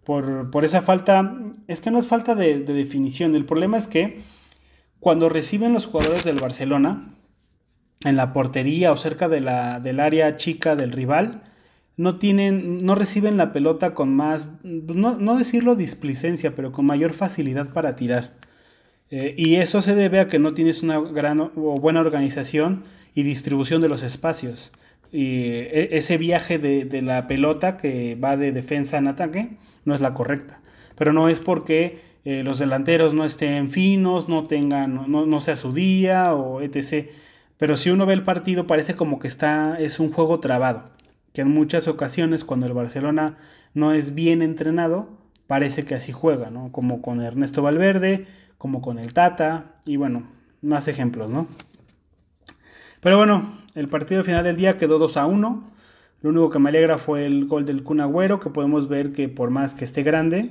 Por, 0.04 0.64
esa 0.64 0.82
falta, 0.82 1.36
es 1.68 1.80
que 1.80 1.90
no 1.90 1.98
es 1.98 2.08
falta 2.08 2.34
de, 2.34 2.60
definición, 2.60 3.34
el 3.34 3.44
problema 3.44 3.78
es 3.78 3.86
que 3.86 4.20
cuando 4.98 5.28
reciben 5.28 5.72
los 5.72 5.86
jugadores 5.86 6.24
del 6.24 6.40
Barcelona, 6.40 7.14
en 8.04 8.16
la 8.16 8.32
portería 8.32 8.90
o 8.92 8.96
cerca 8.96 9.28
de 9.28 9.40
la, 9.40 9.78
del 9.78 10.00
área 10.00 10.36
chica 10.36 10.74
del 10.74 10.90
rival, 10.90 11.42
no 11.96 12.18
tienen, 12.18 12.84
no 12.84 12.94
reciben 12.94 13.36
la 13.36 13.52
pelota 13.52 13.94
con 13.94 14.14
más, 14.14 14.50
no, 14.64 15.16
no 15.16 15.36
decirlo 15.36 15.76
displicencia, 15.76 16.54
pero 16.56 16.72
con 16.72 16.84
mayor 16.86 17.12
facilidad 17.12 17.72
para 17.72 17.94
tirar. 17.94 18.32
Eh, 19.10 19.34
y 19.36 19.56
eso 19.56 19.82
se 19.82 19.94
debe 19.94 20.20
a 20.20 20.26
que 20.26 20.38
no 20.38 20.54
tienes 20.54 20.82
una 20.82 20.98
gran 20.98 21.38
o 21.40 21.50
buena 21.50 22.00
organización 22.00 22.84
y 23.14 23.22
distribución 23.24 23.82
de 23.82 23.88
los 23.88 24.02
espacios. 24.02 24.72
E, 25.12 25.88
ese 25.92 26.16
viaje 26.16 26.58
de, 26.58 27.02
la 27.02 27.26
pelota 27.26 27.76
que 27.76 28.14
va 28.14 28.36
de 28.36 28.52
defensa 28.52 28.98
en 28.98 29.08
ataque 29.08 29.50
no 29.84 29.94
es 29.94 30.00
la 30.00 30.14
correcta. 30.14 30.60
Pero 30.96 31.12
no 31.12 31.28
es 31.28 31.40
porque 31.40 32.00
eh, 32.24 32.42
los 32.42 32.58
delanteros 32.58 33.14
no 33.14 33.24
estén 33.24 33.70
finos, 33.70 34.28
no 34.28 34.44
tengan, 34.44 35.10
no, 35.10 35.26
no 35.26 35.40
sea 35.40 35.56
su 35.56 35.72
día 35.72 36.34
o 36.34 36.60
etc. 36.62 37.10
Pero 37.58 37.76
si 37.76 37.90
uno 37.90 38.06
ve 38.06 38.14
el 38.14 38.24
partido 38.24 38.66
parece 38.66 38.94
como 38.96 39.18
que 39.18 39.28
está, 39.28 39.76
es 39.78 40.00
un 40.00 40.12
juego 40.12 40.40
trabado. 40.40 40.90
Que 41.32 41.42
en 41.42 41.48
muchas 41.48 41.88
ocasiones 41.88 42.44
cuando 42.44 42.66
el 42.66 42.72
Barcelona 42.72 43.38
no 43.74 43.92
es 43.92 44.14
bien 44.14 44.42
entrenado, 44.42 45.08
parece 45.46 45.84
que 45.84 45.94
así 45.94 46.12
juega, 46.12 46.50
¿no? 46.50 46.72
Como 46.72 47.02
con 47.02 47.20
Ernesto 47.20 47.62
Valverde, 47.62 48.26
como 48.58 48.80
con 48.80 48.98
el 48.98 49.12
Tata 49.12 49.76
y 49.84 49.96
bueno, 49.96 50.24
más 50.60 50.88
ejemplos, 50.88 51.30
¿no? 51.30 51.46
Pero 53.00 53.16
bueno, 53.16 53.61
el 53.74 53.88
partido 53.88 54.22
final 54.22 54.44
del 54.44 54.56
día 54.56 54.76
quedó 54.76 54.98
2 54.98 55.16
a 55.16 55.26
1. 55.26 55.72
Lo 56.22 56.30
único 56.30 56.50
que 56.50 56.58
me 56.58 56.68
alegra 56.68 56.98
fue 56.98 57.26
el 57.26 57.46
gol 57.46 57.64
del 57.64 57.82
Kun 57.82 58.00
Agüero, 58.00 58.38
que 58.38 58.50
podemos 58.50 58.88
ver 58.88 59.12
que 59.12 59.28
por 59.28 59.50
más 59.50 59.74
que 59.74 59.84
esté 59.84 60.02
grande, 60.02 60.50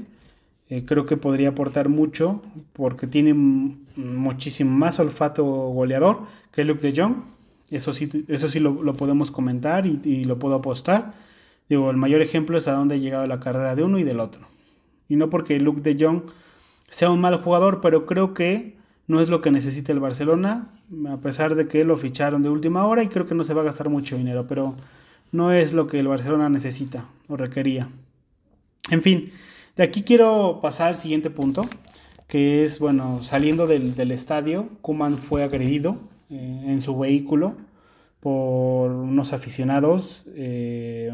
eh, 0.69 0.85
creo 0.85 1.05
que 1.05 1.17
podría 1.17 1.49
aportar 1.49 1.89
mucho, 1.89 2.41
porque 2.73 3.07
tiene 3.07 3.33
muchísimo 3.33 4.71
más 4.71 4.99
olfato 4.99 5.43
goleador 5.45 6.19
que 6.51 6.65
Luke 6.65 6.81
de 6.81 6.99
Jong. 6.99 7.15
Eso 7.69 7.93
sí, 7.93 8.25
eso 8.27 8.49
sí 8.49 8.59
lo, 8.59 8.75
podemos 8.95 9.31
comentar 9.31 9.85
y, 9.85 10.01
y, 10.03 10.25
lo 10.25 10.39
puedo 10.39 10.55
apostar. 10.55 11.13
Digo, 11.69 11.89
el 11.89 11.97
mayor 11.97 12.21
ejemplo 12.21 12.57
es 12.57 12.67
a 12.67 12.73
dónde 12.73 12.95
ha 12.95 12.97
llegado 12.97 13.25
la 13.27 13.39
carrera 13.39 13.75
de 13.75 13.83
uno 13.83 13.97
y 13.97 14.03
del 14.03 14.19
otro. 14.19 14.47
Y 15.07 15.15
no 15.15 15.29
porque 15.29 15.59
Luke 15.59 15.81
de 15.81 15.95
Jong 15.97 16.23
sea 16.89 17.09
un 17.09 17.21
mal 17.21 17.41
jugador, 17.41 17.79
pero 17.81 18.05
creo 18.05 18.33
que 18.33 18.75
no 19.07 19.21
es 19.21 19.29
lo 19.29 19.41
que 19.41 19.51
necesita 19.51 19.91
el 19.91 19.99
Barcelona, 19.99 20.69
a 21.09 21.17
pesar 21.17 21.55
de 21.55 21.67
que 21.67 21.83
lo 21.83 21.97
ficharon 21.97 22.43
de 22.43 22.49
última 22.49 22.85
hora 22.85 23.03
y 23.03 23.07
creo 23.07 23.25
que 23.25 23.35
no 23.35 23.43
se 23.43 23.53
va 23.53 23.61
a 23.61 23.65
gastar 23.65 23.89
mucho 23.89 24.17
dinero, 24.17 24.45
pero 24.47 24.75
no 25.31 25.51
es 25.51 25.73
lo 25.73 25.87
que 25.87 25.99
el 25.99 26.07
Barcelona 26.07 26.49
necesita 26.49 27.05
o 27.27 27.37
requería. 27.37 27.89
En 28.89 29.01
fin, 29.01 29.31
de 29.75 29.83
aquí 29.83 30.03
quiero 30.03 30.59
pasar 30.61 30.89
al 30.89 30.95
siguiente 30.95 31.29
punto, 31.29 31.67
que 32.27 32.63
es, 32.63 32.79
bueno, 32.79 33.23
saliendo 33.23 33.67
del, 33.67 34.11
estadio, 34.11 34.69
Kuman 34.81 35.17
fue 35.17 35.43
agredido 35.43 35.97
eh, 36.29 36.63
en 36.67 36.81
su 36.81 36.97
vehículo 36.97 37.55
por 38.19 38.91
unos 38.91 39.33
aficionados, 39.33 40.27
eh, 40.35 41.11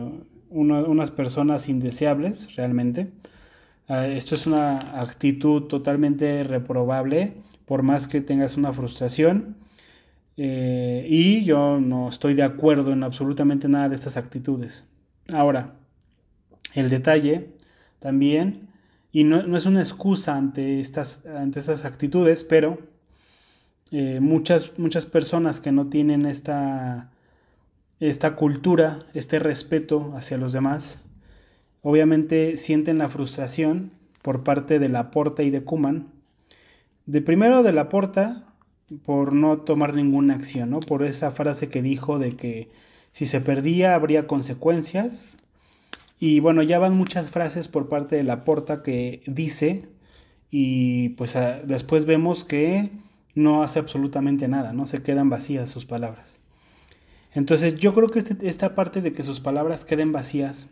unas 0.50 1.12
personas 1.12 1.69
indeseables 1.69 2.56
realmente. 2.56 3.10
Ah, 3.88 4.06
esto 4.08 4.36
es 4.36 4.45
una 4.45 5.00
actitud 5.00 5.63
totalmente 5.63 6.43
reprobable, 6.43 7.34
por 7.67 7.84
más 7.84 8.08
que 8.08 8.21
tengas 8.21 8.58
una 8.58 8.73
frustración. 8.73 9.58
Eh, 10.38 11.06
y 11.10 11.43
yo 11.43 11.80
no 11.80 12.10
estoy 12.10 12.34
de 12.34 12.43
acuerdo 12.43 12.93
en 12.93 13.03
absolutamente 13.03 13.67
nada 13.67 13.89
de 13.89 13.95
estas 13.95 14.17
actitudes. 14.17 14.86
Ahora, 15.34 15.75
el 16.73 16.89
detalle 16.89 17.49
también, 17.99 18.69
y 19.12 19.25
no, 19.25 19.58
es 19.58 19.65
una 19.65 19.82
excusa 19.82 20.38
ante 20.38 20.80
estas, 20.80 21.25
ante 21.25 21.60
estas 21.60 21.84
actitudes, 21.84 22.45
pero 22.45 22.80
eh, 23.91 24.19
muchas, 24.21 24.77
muchas 24.80 25.06
personas 25.06 25.60
que 25.60 25.71
no 25.73 25.88
tienen 25.88 26.25
esta, 26.25 27.12
esta 27.99 28.36
cultura, 28.36 29.06
este 29.13 29.39
respeto 29.39 30.13
hacia 30.15 30.38
los 30.38 30.53
demás, 30.53 30.99
obviamente 31.82 32.56
sienten 32.56 32.99
la 32.99 33.10
frustración 33.10 33.91
por 34.21 34.43
parte 34.43 34.80
de 34.80 34.88
la 34.88 35.12
Porta 35.12 35.43
y 35.43 35.49
de 35.49 35.63
Kuman. 35.63 36.16
De 37.08 37.22
primero 37.22 37.63
de 37.63 37.72
la 37.72 37.89
Porta 37.89 38.43
por 39.04 39.34
no 39.34 39.58
tomar 39.60 39.93
ninguna 39.93 40.36
acción, 40.36 40.70
¿no? 40.70 40.80
Por 40.82 41.04
esa 41.04 41.32
frase 41.32 41.70
que 41.70 41.82
dijo 41.82 42.20
de 42.20 42.36
que 42.36 42.70
si 43.12 43.26
se 43.26 43.41
perdía 43.41 43.96
habría 43.96 44.28
consecuencias. 44.28 45.38
Y 46.20 46.39
bueno, 46.39 46.63
ya 46.63 46.80
van 46.80 46.96
muchas 46.96 47.30
frases 47.30 47.67
por 47.67 47.89
parte 47.89 48.15
de 48.15 48.24
la 48.24 48.43
Porta 48.43 48.84
que 48.84 49.22
dice 49.26 49.88
y 50.50 51.10
pues 51.10 51.38
después 51.65 52.06
vemos 52.06 52.43
que 52.43 52.91
no 53.36 53.63
hace 53.63 53.80
absolutamente 53.80 54.48
nada, 54.48 54.74
¿no? 54.74 54.86
Se 54.86 55.02
quedan 55.02 55.30
vacías 55.30 55.70
sus 55.70 55.86
palabras. 55.86 56.41
Entonces 57.34 57.78
yo 57.78 57.93
creo 57.93 58.10
que 58.10 58.20
este, 58.20 58.48
esta 58.48 58.76
parte 58.76 59.02
de 59.02 59.13
que 59.13 59.24
sus 59.24 59.39
palabras 59.39 59.86
queden 59.86 60.12
vacías 60.12 60.67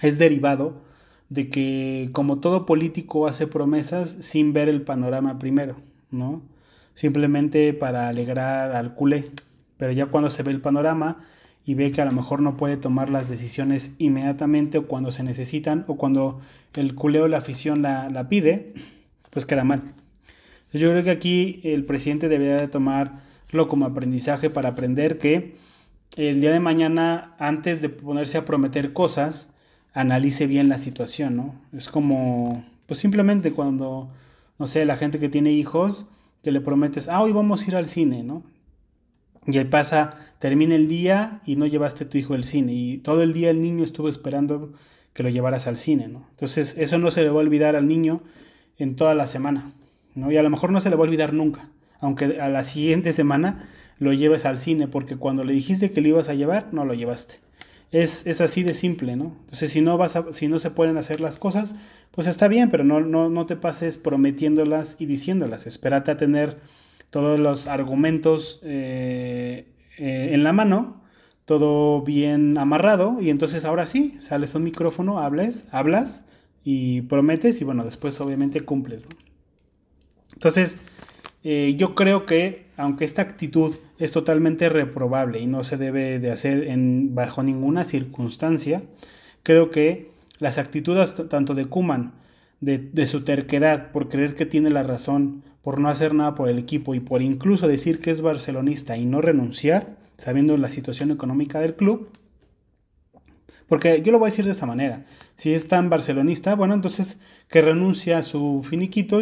es 0.00 0.18
derivado 0.18 0.82
de 1.28 1.48
que 1.48 2.10
como 2.12 2.38
todo 2.38 2.66
político 2.66 3.26
hace 3.26 3.46
promesas 3.46 4.16
sin 4.20 4.52
ver 4.52 4.68
el 4.68 4.82
panorama 4.82 5.38
primero, 5.38 5.76
¿no? 6.10 6.42
Simplemente 6.94 7.72
para 7.74 8.08
alegrar 8.08 8.74
al 8.74 8.94
culé. 8.94 9.30
Pero 9.76 9.92
ya 9.92 10.06
cuando 10.06 10.30
se 10.30 10.42
ve 10.42 10.52
el 10.52 10.60
panorama 10.60 11.18
y 11.64 11.74
ve 11.74 11.90
que 11.90 12.00
a 12.00 12.04
lo 12.04 12.12
mejor 12.12 12.40
no 12.40 12.56
puede 12.56 12.76
tomar 12.76 13.10
las 13.10 13.28
decisiones 13.28 13.92
inmediatamente 13.98 14.78
o 14.78 14.86
cuando 14.86 15.10
se 15.10 15.24
necesitan 15.24 15.84
o 15.88 15.96
cuando 15.96 16.40
el 16.74 16.94
culé 16.94 17.20
o 17.20 17.28
la 17.28 17.38
afición 17.38 17.82
la, 17.82 18.28
pide, 18.28 18.72
pues 19.30 19.46
queda 19.46 19.64
mal. 19.64 19.82
yo 20.72 20.90
creo 20.90 21.02
que 21.02 21.10
aquí 21.10 21.60
el 21.64 21.84
presidente 21.84 22.28
debería 22.28 22.56
de 22.56 22.68
tomarlo 22.68 23.68
como 23.68 23.84
aprendizaje 23.84 24.48
para 24.48 24.70
aprender 24.70 25.18
que 25.18 25.56
el 26.16 26.40
día 26.40 26.52
de 26.52 26.60
mañana, 26.60 27.34
antes 27.38 27.82
de 27.82 27.88
ponerse 27.88 28.38
a 28.38 28.46
prometer 28.46 28.92
cosas, 28.92 29.50
analice 29.96 30.46
bien 30.46 30.68
la 30.68 30.76
situación, 30.76 31.36
¿no? 31.36 31.54
Es 31.72 31.88
como, 31.88 32.62
pues 32.84 33.00
simplemente 33.00 33.52
cuando, 33.52 34.10
no 34.58 34.66
sé, 34.66 34.84
la 34.84 34.96
gente 34.96 35.18
que 35.18 35.30
tiene 35.30 35.52
hijos, 35.52 36.04
que 36.42 36.52
le 36.52 36.60
prometes, 36.60 37.08
ah, 37.08 37.22
hoy 37.22 37.32
vamos 37.32 37.62
a 37.62 37.66
ir 37.66 37.76
al 37.76 37.86
cine, 37.86 38.22
¿no? 38.22 38.42
Y 39.46 39.56
ahí 39.56 39.64
pasa, 39.64 40.18
termina 40.38 40.74
el 40.74 40.86
día 40.86 41.40
y 41.46 41.56
no 41.56 41.66
llevaste 41.66 42.04
a 42.04 42.08
tu 42.10 42.18
hijo 42.18 42.34
al 42.34 42.44
cine. 42.44 42.74
Y 42.74 42.98
todo 42.98 43.22
el 43.22 43.32
día 43.32 43.48
el 43.48 43.62
niño 43.62 43.84
estuvo 43.84 44.10
esperando 44.10 44.74
que 45.14 45.22
lo 45.22 45.30
llevaras 45.30 45.66
al 45.66 45.78
cine, 45.78 46.08
¿no? 46.08 46.26
Entonces 46.30 46.76
eso 46.76 46.98
no 46.98 47.10
se 47.10 47.22
le 47.22 47.30
va 47.30 47.36
a 47.36 47.44
olvidar 47.44 47.74
al 47.74 47.88
niño 47.88 48.20
en 48.76 48.96
toda 48.96 49.14
la 49.14 49.26
semana, 49.26 49.72
¿no? 50.14 50.30
Y 50.30 50.36
a 50.36 50.42
lo 50.42 50.50
mejor 50.50 50.72
no 50.72 50.80
se 50.80 50.90
le 50.90 50.96
va 50.96 51.04
a 51.04 51.08
olvidar 51.08 51.32
nunca, 51.32 51.70
aunque 52.00 52.38
a 52.38 52.50
la 52.50 52.64
siguiente 52.64 53.14
semana 53.14 53.66
lo 53.98 54.12
lleves 54.12 54.44
al 54.44 54.58
cine, 54.58 54.88
porque 54.88 55.16
cuando 55.16 55.42
le 55.42 55.54
dijiste 55.54 55.90
que 55.90 56.02
lo 56.02 56.08
ibas 56.08 56.28
a 56.28 56.34
llevar, 56.34 56.68
no 56.74 56.84
lo 56.84 56.92
llevaste. 56.92 57.45
Es, 57.92 58.40
así 58.40 58.62
de 58.62 58.74
simple, 58.74 59.16
¿no? 59.16 59.36
Entonces, 59.40 59.70
si 59.70 59.80
no, 59.80 59.96
vas 59.96 60.18
si 60.30 60.48
no 60.48 60.58
se 60.58 60.70
pueden 60.70 60.96
hacer 60.96 61.20
las 61.20 61.38
cosas, 61.38 61.74
pues 62.10 62.26
está 62.26 62.48
bien, 62.48 62.68
pero 62.70 62.84
no, 62.84 63.00
no, 63.00 63.46
te 63.46 63.56
pases 63.56 63.96
prometiéndolas 63.96 64.96
y 64.98 65.06
diciéndolas. 65.06 65.66
Espérate 65.66 66.10
a 66.10 66.16
tener 66.16 66.58
todos 67.10 67.38
los 67.38 67.66
argumentos 67.68 68.60
eh, 68.64 69.66
eh, 69.98 70.30
en 70.32 70.42
la 70.42 70.52
mano, 70.52 71.02
todo 71.44 72.02
bien 72.02 72.58
amarrado, 72.58 73.18
y 73.20 73.30
entonces 73.30 73.64
ahora 73.64 73.86
sí, 73.86 74.16
sales 74.18 74.54
a 74.54 74.58
un 74.58 74.64
micrófono, 74.64 75.20
hables, 75.20 75.64
hablas 75.70 76.24
y 76.64 77.02
prometes, 77.02 77.60
y 77.60 77.64
bueno, 77.64 77.84
después 77.84 78.20
obviamente 78.20 78.60
cumples, 78.62 79.06
¿no? 79.08 79.16
Entonces, 80.34 80.76
eh, 81.48 81.76
yo 81.76 81.94
creo 81.94 82.26
que, 82.26 82.66
aunque 82.76 83.04
esta 83.04 83.22
actitud 83.22 83.76
es 84.00 84.10
totalmente 84.10 84.68
reprobable 84.68 85.38
y 85.38 85.46
no 85.46 85.62
se 85.62 85.76
debe 85.76 86.18
de 86.18 86.32
hacer 86.32 86.68
bajo 87.10 87.44
ninguna 87.44 87.84
circunstancia, 87.84 88.82
creo 89.44 89.70
que 89.70 90.10
las 90.40 90.58
actitudes 90.58 91.14
tanto 91.28 91.54
de 91.54 91.66
Kuman, 91.66 92.14
de, 92.60 93.06
su 93.06 93.22
terquedad 93.22 93.92
por 93.92 94.08
creer 94.08 94.34
que 94.34 94.44
tiene 94.44 94.70
la 94.70 94.82
razón, 94.82 95.44
por 95.62 95.78
no 95.78 95.88
hacer 95.88 96.14
nada 96.14 96.34
por 96.34 96.48
el 96.48 96.58
equipo 96.58 96.96
y 96.96 97.00
por 97.00 97.22
incluso 97.22 97.68
decir 97.68 98.00
que 98.00 98.10
es 98.10 98.22
barcelonista 98.22 98.96
y 98.96 99.06
no 99.06 99.20
renunciar, 99.20 99.98
sabiendo 100.18 100.56
la 100.56 100.66
situación 100.66 101.12
económica 101.12 101.60
del 101.60 101.76
club, 101.76 102.08
porque 103.68 104.02
yo 104.02 104.10
lo 104.10 104.18
voy 104.18 104.26
a 104.26 104.30
decir 104.30 104.46
de 104.46 104.50
esa 104.50 104.66
manera, 104.66 105.06
si 105.36 105.54
es 105.54 105.68
tan 105.68 105.90
barcelonista, 105.90 106.56
bueno, 106.56 106.74
entonces 106.74 107.18
que 107.48 107.62
renuncia 107.62 108.18
a 108.18 108.24
su 108.24 108.66
finiquito 108.68 109.20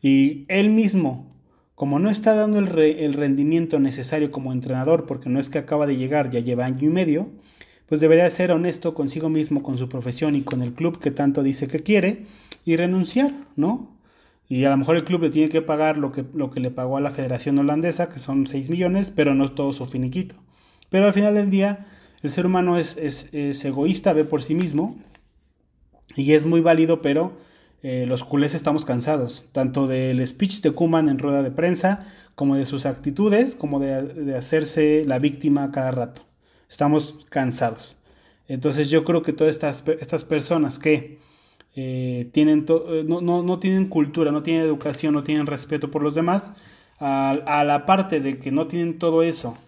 y 0.00 0.44
él 0.46 0.70
mismo 0.70 1.33
como 1.74 1.98
no 1.98 2.08
está 2.08 2.34
dando 2.34 2.58
el, 2.58 3.14
rendimiento 3.14 3.80
necesario 3.80 4.30
como 4.30 4.52
entrenador, 4.52 5.06
porque 5.06 5.28
no 5.28 5.40
es 5.40 5.50
que 5.50 5.58
acaba 5.58 5.86
de 5.86 5.96
llegar, 5.96 6.30
ya 6.30 6.40
lleva 6.40 6.64
año 6.64 6.88
y 6.88 6.92
medio, 6.92 7.30
pues 7.86 8.00
debería 8.00 8.28
ser 8.30 8.52
honesto 8.52 8.94
consigo 8.94 9.28
mismo, 9.28 9.62
con 9.62 9.76
su 9.76 9.88
profesión 9.88 10.36
y 10.36 10.42
con 10.42 10.62
el 10.62 10.72
club 10.72 11.00
que 11.00 11.10
tanto 11.10 11.42
dice 11.42 11.66
que 11.66 11.80
quiere 11.80 12.26
y 12.64 12.76
renunciar, 12.76 13.32
¿no? 13.56 13.90
Y 14.48 14.64
a 14.64 14.70
lo 14.70 14.76
mejor 14.76 14.96
el 14.96 15.04
club 15.04 15.22
le 15.22 15.30
tiene 15.30 15.48
que 15.48 15.62
pagar 15.62 15.96
lo 15.96 16.12
que, 16.12 16.24
lo 16.34 16.50
que 16.50 16.60
le 16.60 16.70
pagó 16.70 16.96
a 16.96 17.00
la 17.00 17.10
Federación 17.10 17.58
Holandesa, 17.58 18.08
que 18.08 18.18
son 18.18 18.46
6 18.46 18.70
millones, 18.70 19.10
pero 19.10 19.34
no 19.34 19.44
es 19.44 19.54
todo 19.54 19.72
su 19.72 19.86
finiquito. 19.86 20.36
Pero 20.90 21.06
al 21.06 21.12
final 21.12 21.34
del 21.34 21.50
día, 21.50 21.86
el 22.22 22.30
ser 22.30 22.46
humano 22.46 22.78
es, 22.78 22.96
es 22.96 23.64
egoísta, 23.64 24.12
ve 24.12 24.24
por 24.24 24.42
sí 24.42 24.54
mismo, 24.54 24.96
y 26.14 26.32
es 26.32 26.46
muy 26.46 26.60
válido, 26.60 27.02
pero 27.02 27.32
eh, 27.84 28.06
los 28.06 28.24
culés 28.24 28.54
estamos 28.54 28.86
cansados, 28.86 29.44
tanto 29.52 29.86
del 29.86 30.26
speech 30.26 30.62
de 30.62 30.70
Kuman 30.70 31.10
en 31.10 31.18
rueda 31.18 31.42
de 31.42 31.50
prensa, 31.50 32.06
como 32.34 32.56
de 32.56 32.64
sus 32.64 32.86
actitudes, 32.86 33.54
como 33.54 33.78
de, 33.78 34.34
hacerse 34.34 35.04
la 35.06 35.18
víctima 35.18 35.70
cada 35.70 35.90
rato. 35.90 36.22
Estamos 36.66 37.26
cansados. 37.28 37.98
Entonces 38.48 38.88
yo 38.88 39.04
creo 39.04 39.22
que 39.22 39.34
todas 39.34 39.54
estas, 39.54 39.84
estas 40.00 40.24
personas 40.24 40.78
que 40.78 41.18
eh, 41.76 42.30
tienen 42.32 42.64
eh, 42.88 43.04
no, 43.06 43.20
no, 43.20 43.58
tienen 43.58 43.88
cultura, 43.88 44.32
no 44.32 44.42
tienen 44.42 44.62
educación, 44.62 45.12
no 45.12 45.22
tienen 45.22 45.46
respeto 45.46 45.90
por 45.90 46.02
los 46.02 46.14
demás, 46.14 46.52
a, 46.98 47.64
la 47.66 47.84
parte 47.84 48.18
de 48.18 48.38
que 48.38 48.50
no 48.50 48.66
tienen 48.66 48.98
todo 48.98 49.22
eso, 49.22 49.58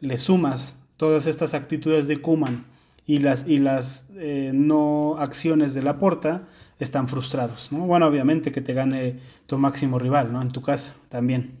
le 0.00 0.16
sumas 0.16 0.78
todas 0.96 1.26
estas 1.26 1.52
actitudes 1.52 2.08
de 2.08 2.22
Kuman 2.22 2.64
y 3.04 3.18
las, 3.18 3.46
y 3.46 3.58
las 3.58 4.06
no 4.54 5.16
acciones 5.18 5.74
de 5.74 5.82
la 5.82 5.98
porta, 5.98 6.48
están 6.84 7.08
frustrados. 7.08 7.72
¿no? 7.72 7.86
Bueno, 7.86 8.06
obviamente 8.06 8.52
que 8.52 8.60
te 8.60 8.74
gane 8.74 9.18
tu 9.46 9.58
máximo 9.58 9.98
rival, 9.98 10.32
¿no? 10.32 10.42
En 10.42 10.48
tu 10.48 10.62
casa 10.62 10.94
también. 11.08 11.52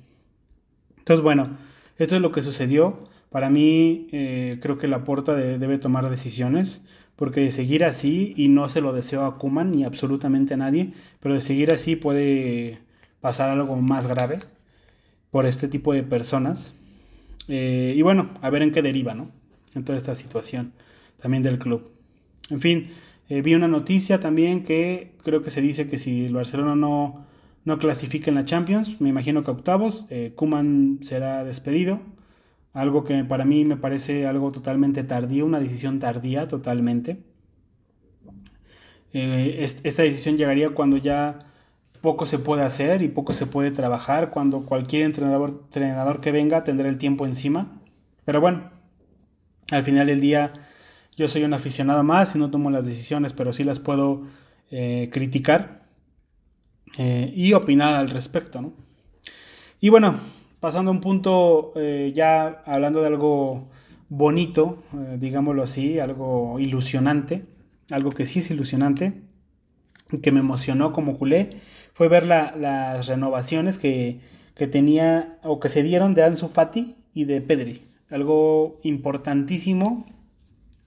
Entonces, 0.98 1.22
bueno, 1.22 1.56
esto 1.96 2.16
es 2.16 2.22
lo 2.22 2.32
que 2.32 2.42
sucedió. 2.42 3.08
Para 3.30 3.50
mí, 3.50 4.08
creo 4.10 4.78
que 4.78 4.88
la 4.88 5.04
porta 5.04 5.34
debe 5.34 5.78
tomar 5.78 6.08
decisiones 6.08 6.80
porque 7.18 7.40
de 7.40 7.50
seguir 7.50 7.84
así, 7.84 8.32
y 8.36 8.46
no 8.46 8.68
se 8.68 8.80
lo 8.80 8.92
deseo 8.92 9.24
a 9.24 9.38
Kuman 9.38 9.72
ni 9.72 9.82
absolutamente 9.82 10.54
a 10.54 10.56
nadie, 10.56 10.92
pero 11.18 11.34
de 11.34 11.40
seguir 11.40 11.72
así 11.72 11.96
puede 11.96 12.78
pasar 13.20 13.50
algo 13.50 13.74
más 13.74 14.06
grave 14.06 14.38
por 15.32 15.44
este 15.44 15.66
tipo 15.66 15.92
de 15.92 16.04
personas. 16.04 16.74
Eh, 17.48 17.92
y 17.96 18.02
bueno, 18.02 18.30
a 18.40 18.50
ver 18.50 18.62
en 18.62 18.70
qué 18.70 18.82
deriva, 18.82 19.14
¿no? 19.14 19.32
En 19.74 19.82
toda 19.82 19.98
esta 19.98 20.14
situación 20.14 20.72
también 21.20 21.42
del 21.42 21.58
club. 21.58 21.90
En 22.50 22.60
fin, 22.60 22.86
eh, 23.28 23.42
vi 23.42 23.54
una 23.54 23.68
noticia 23.68 24.20
también 24.20 24.62
que 24.62 25.14
creo 25.22 25.42
que 25.42 25.50
se 25.50 25.60
dice 25.60 25.88
que 25.88 25.98
si 25.98 26.26
el 26.26 26.34
Barcelona 26.34 26.74
no, 26.74 27.26
no 27.64 27.78
clasifica 27.78 28.30
en 28.30 28.36
la 28.36 28.44
Champions, 28.44 29.00
me 29.00 29.08
imagino 29.08 29.42
que 29.42 29.50
octavos, 29.50 30.06
eh, 30.10 30.32
Kuman 30.34 30.98
será 31.02 31.44
despedido 31.44 32.00
algo 32.72 33.04
que 33.04 33.24
para 33.24 33.44
mí 33.44 33.64
me 33.64 33.76
parece 33.76 34.26
algo 34.26 34.52
totalmente 34.52 35.02
tardío, 35.02 35.46
una 35.46 35.60
decisión 35.60 35.98
tardía 35.98 36.46
totalmente. 36.46 37.18
Eh, 39.12 39.66
esta 39.82 40.02
decisión 40.02 40.36
llegaría 40.36 40.70
cuando 40.70 40.96
ya 40.96 41.40
poco 42.02 42.26
se 42.26 42.38
puede 42.38 42.62
hacer 42.62 43.02
y 43.02 43.08
poco 43.08 43.32
se 43.32 43.46
puede 43.46 43.70
trabajar, 43.70 44.30
cuando 44.30 44.64
cualquier 44.64 45.02
entrenador, 45.02 45.62
entrenador 45.64 46.20
que 46.20 46.30
venga 46.30 46.62
tendrá 46.62 46.88
el 46.88 46.98
tiempo 46.98 47.26
encima. 47.26 47.80
Pero 48.24 48.40
bueno, 48.40 48.70
al 49.70 49.82
final 49.82 50.06
del 50.06 50.20
día 50.20 50.52
yo 51.18 51.26
soy 51.26 51.42
un 51.42 51.52
aficionado 51.52 52.04
más 52.04 52.36
y 52.36 52.38
no 52.38 52.48
tomo 52.48 52.70
las 52.70 52.86
decisiones, 52.86 53.32
pero 53.32 53.52
sí 53.52 53.64
las 53.64 53.80
puedo 53.80 54.22
eh, 54.70 55.10
criticar 55.12 55.82
eh, 56.96 57.32
y 57.34 57.54
opinar 57.54 57.94
al 57.94 58.08
respecto. 58.08 58.72
Y 59.80 59.88
bueno, 59.88 60.14
pasando 60.60 60.92
a 60.92 60.94
un 60.94 61.00
punto 61.00 61.72
eh, 61.74 62.12
ya 62.14 62.62
hablando 62.64 63.00
de 63.00 63.08
algo 63.08 63.68
bonito, 64.08 64.84
digámoslo 65.18 65.64
así, 65.64 65.98
algo 65.98 66.60
ilusionante, 66.60 67.46
algo 67.90 68.10
que 68.12 68.24
sí 68.24 68.38
es 68.38 68.52
ilusionante, 68.52 69.20
que 70.22 70.30
me 70.30 70.38
emocionó 70.38 70.92
como 70.92 71.18
culé, 71.18 71.50
fue 71.94 72.08
ver 72.08 72.26
las 72.26 73.08
renovaciones 73.08 73.76
que, 73.76 74.20
que, 74.54 74.68
tenía 74.68 75.40
o 75.42 75.58
que 75.58 75.68
se 75.68 75.82
dieron 75.82 76.14
de 76.14 76.22
Ansu 76.22 76.48
Fati 76.48 76.94
y 77.12 77.24
de 77.24 77.40
Pedri. 77.40 77.82
Algo 78.08 78.78
importantísimo 78.84 80.06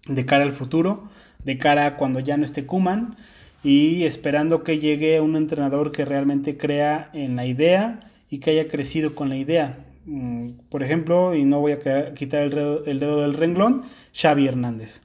de 0.08 0.26
cara 0.26 0.44
al 0.44 0.54
futuro, 0.54 1.10
de 1.44 1.58
cara 1.58 1.86
a 1.86 1.98
cuando 1.98 2.20
ya 2.20 2.38
no 2.38 2.46
esté 2.46 2.66
Kuman 2.66 3.16
y 3.64 4.04
esperando 4.04 4.64
que 4.64 4.80
llegue 4.80 5.22
un 5.22 5.36
entrenador 5.36 5.92
que 5.92 6.06
realmente 6.06 6.58
crea 6.58 7.10
en 7.14 7.36
la 7.36 7.46
idea 7.46 8.00
y 8.30 8.40
que 8.40 8.52
haya 8.52 8.68
crecido 8.68 9.14
con 9.14 9.30
la 9.30 9.38
idea. 9.38 9.86
Mm, 10.06 10.50
por 10.70 10.82
ejemplo, 10.82 11.36
y 11.36 11.44
no 11.44 11.60
voy 11.60 11.74
a 11.74 12.14
quitar 12.14 12.42
el 12.44 13.00
dedo, 13.00 13.22
del 13.22 13.34
renglón, 13.34 13.84
Xavi 14.14 14.48
Hernández. 14.48 15.02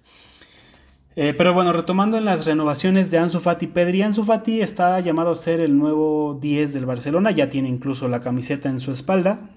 Eh, 1.17 1.35
pero 1.37 1.55
bueno, 1.55 1.73
retomando 1.73 2.19
en 2.19 2.27
las 2.27 2.47
renovaciones 2.47 3.11
de 3.11 3.19
Ansu 3.19 3.41
Fati 3.41 3.67
Pedri, 3.67 4.03
Ansu 4.03 4.25
Fati 4.25 4.61
está 4.61 5.01
llamado 5.01 5.31
a 5.31 5.35
ser 5.35 5.61
el 5.61 5.77
nuevo 5.79 6.39
10 6.41 6.75
del 6.75 6.85
Barcelona, 6.85 7.31
ya 7.31 7.49
tiene 7.49 7.69
incluso 7.69 8.07
la 8.07 8.21
camiseta 8.21 8.69
en 8.69 8.79
su 8.79 8.93
espalda, 8.93 9.51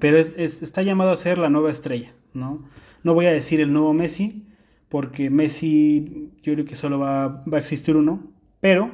pero 0.00 0.18
está 0.18 0.82
llamado 0.82 1.12
a 1.12 1.16
ser 1.16 1.38
la 1.38 1.48
nueva 1.48 1.70
estrella, 1.70 2.12
¿no? 2.34 2.64
No 3.02 3.14
voy 3.14 3.26
a 3.26 3.32
decir 3.32 3.60
el 3.60 3.72
nuevo 3.72 3.92
Messi, 3.92 4.44
porque 4.88 5.30
Messi 5.30 6.30
yo 6.42 6.54
creo 6.54 6.64
que 6.64 6.76
solo 6.76 6.98
va, 6.98 7.44
a 7.50 7.58
existir 7.58 7.96
uno, 7.96 8.22
pero 8.60 8.90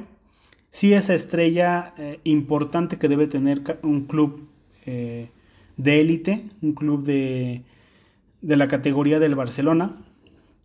sí 0.71 0.93
esa 0.93 1.13
estrella 1.13 1.93
eh, 1.97 2.19
importante 2.23 2.97
que 2.97 3.07
debe 3.07 3.27
tener 3.27 3.61
un 3.81 4.05
club 4.05 4.47
eh, 4.85 5.29
de 5.77 5.99
élite, 5.99 6.45
un 6.61 6.73
club 6.73 7.03
de, 7.03 7.63
de, 8.41 8.57
la 8.57 8.67
categoría 8.67 9.19
del 9.19 9.35
Barcelona, 9.35 9.97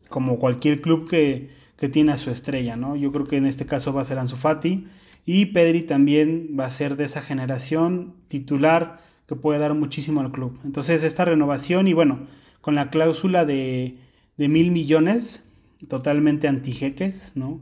como 0.09 0.39
cualquier 0.39 0.81
club 0.81 1.09
que, 1.09 1.51
que, 1.77 1.89
tiene 1.89 2.13
a 2.13 2.17
su 2.17 2.31
estrella, 2.31 2.77
¿no? 2.77 2.97
Yo 2.97 3.13
creo 3.13 3.27
que 3.27 3.37
en 3.37 3.47
este 3.47 3.67
caso 3.67 3.93
va 3.93 4.03
a 4.03 4.05
ser 4.05 4.19
Ansu 4.19 4.37
Fati 4.37 4.87
y 5.25 5.47
Pedri 5.47 5.83
también 5.83 6.57
va 6.59 6.67
a 6.67 6.71
ser 6.71 6.97
de 6.97 7.05
esa 7.05 7.23
generación 7.23 8.15
titular 8.29 9.01
que 9.27 9.37
puede 9.37 9.61
dar 9.61 9.75
muchísimo 9.75 10.21
al 10.21 10.33
club. 10.33 10.59
Entonces 10.65 11.03
esta 11.03 11.25
renovación 11.25 11.87
y 11.87 11.93
bueno, 11.93 12.27
con 12.61 12.75
la 12.75 12.91
cláusula 12.91 13.45
de, 13.45 13.97
de 14.37 14.49
mil 14.49 14.71
millones, 14.71 15.43
totalmente 15.89 16.49
antijeques, 16.49 17.33
¿no? 17.35 17.61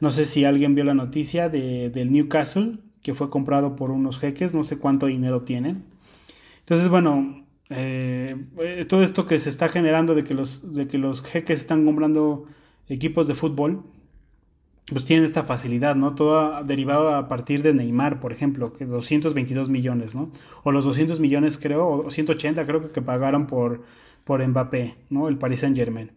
No 0.00 0.10
sé 0.10 0.24
si 0.24 0.44
alguien 0.44 0.74
vio 0.74 0.84
la 0.84 0.94
noticia 0.94 1.48
de, 1.48 1.90
del 1.90 2.10
Newcastle, 2.10 2.78
que 3.02 3.14
fue 3.14 3.30
comprado 3.30 3.76
por 3.76 3.90
unos 3.90 4.18
jeques, 4.18 4.54
no 4.54 4.64
sé 4.64 4.78
cuánto 4.78 5.06
dinero 5.06 5.42
tienen. 5.42 5.84
Entonces, 6.60 6.88
bueno, 6.88 7.44
eh, 7.68 8.36
todo 8.88 9.02
esto 9.02 9.26
que 9.26 9.38
se 9.38 9.50
está 9.50 9.68
generando 9.68 10.14
de 10.14 10.24
que, 10.24 10.34
los, 10.34 10.74
de 10.74 10.88
que 10.88 10.98
los 10.98 11.22
jeques 11.22 11.60
están 11.60 11.84
comprando 11.84 12.46
equipos 12.88 13.28
de 13.28 13.34
fútbol, 13.34 13.82
pues 14.90 15.04
tienen 15.04 15.24
esta 15.24 15.44
facilidad, 15.44 15.94
¿no? 15.94 16.14
Todo 16.14 16.64
derivado 16.64 17.14
a 17.14 17.28
partir 17.28 17.62
de 17.62 17.74
Neymar, 17.74 18.20
por 18.20 18.32
ejemplo, 18.32 18.72
que 18.72 18.86
222 18.86 19.68
millones, 19.68 20.14
¿no? 20.14 20.30
O 20.64 20.72
los 20.72 20.84
200 20.84 21.20
millones, 21.20 21.58
creo, 21.58 21.88
o 21.88 22.10
180 22.10 22.66
creo 22.66 22.82
que, 22.82 22.90
que 22.90 23.02
pagaron 23.02 23.46
por, 23.46 23.82
por 24.30 24.46
Mbappé, 24.46 24.94
¿no? 25.08 25.26
El 25.26 25.38
Paris 25.38 25.58
Saint 25.58 25.76
Germain. 25.76 26.12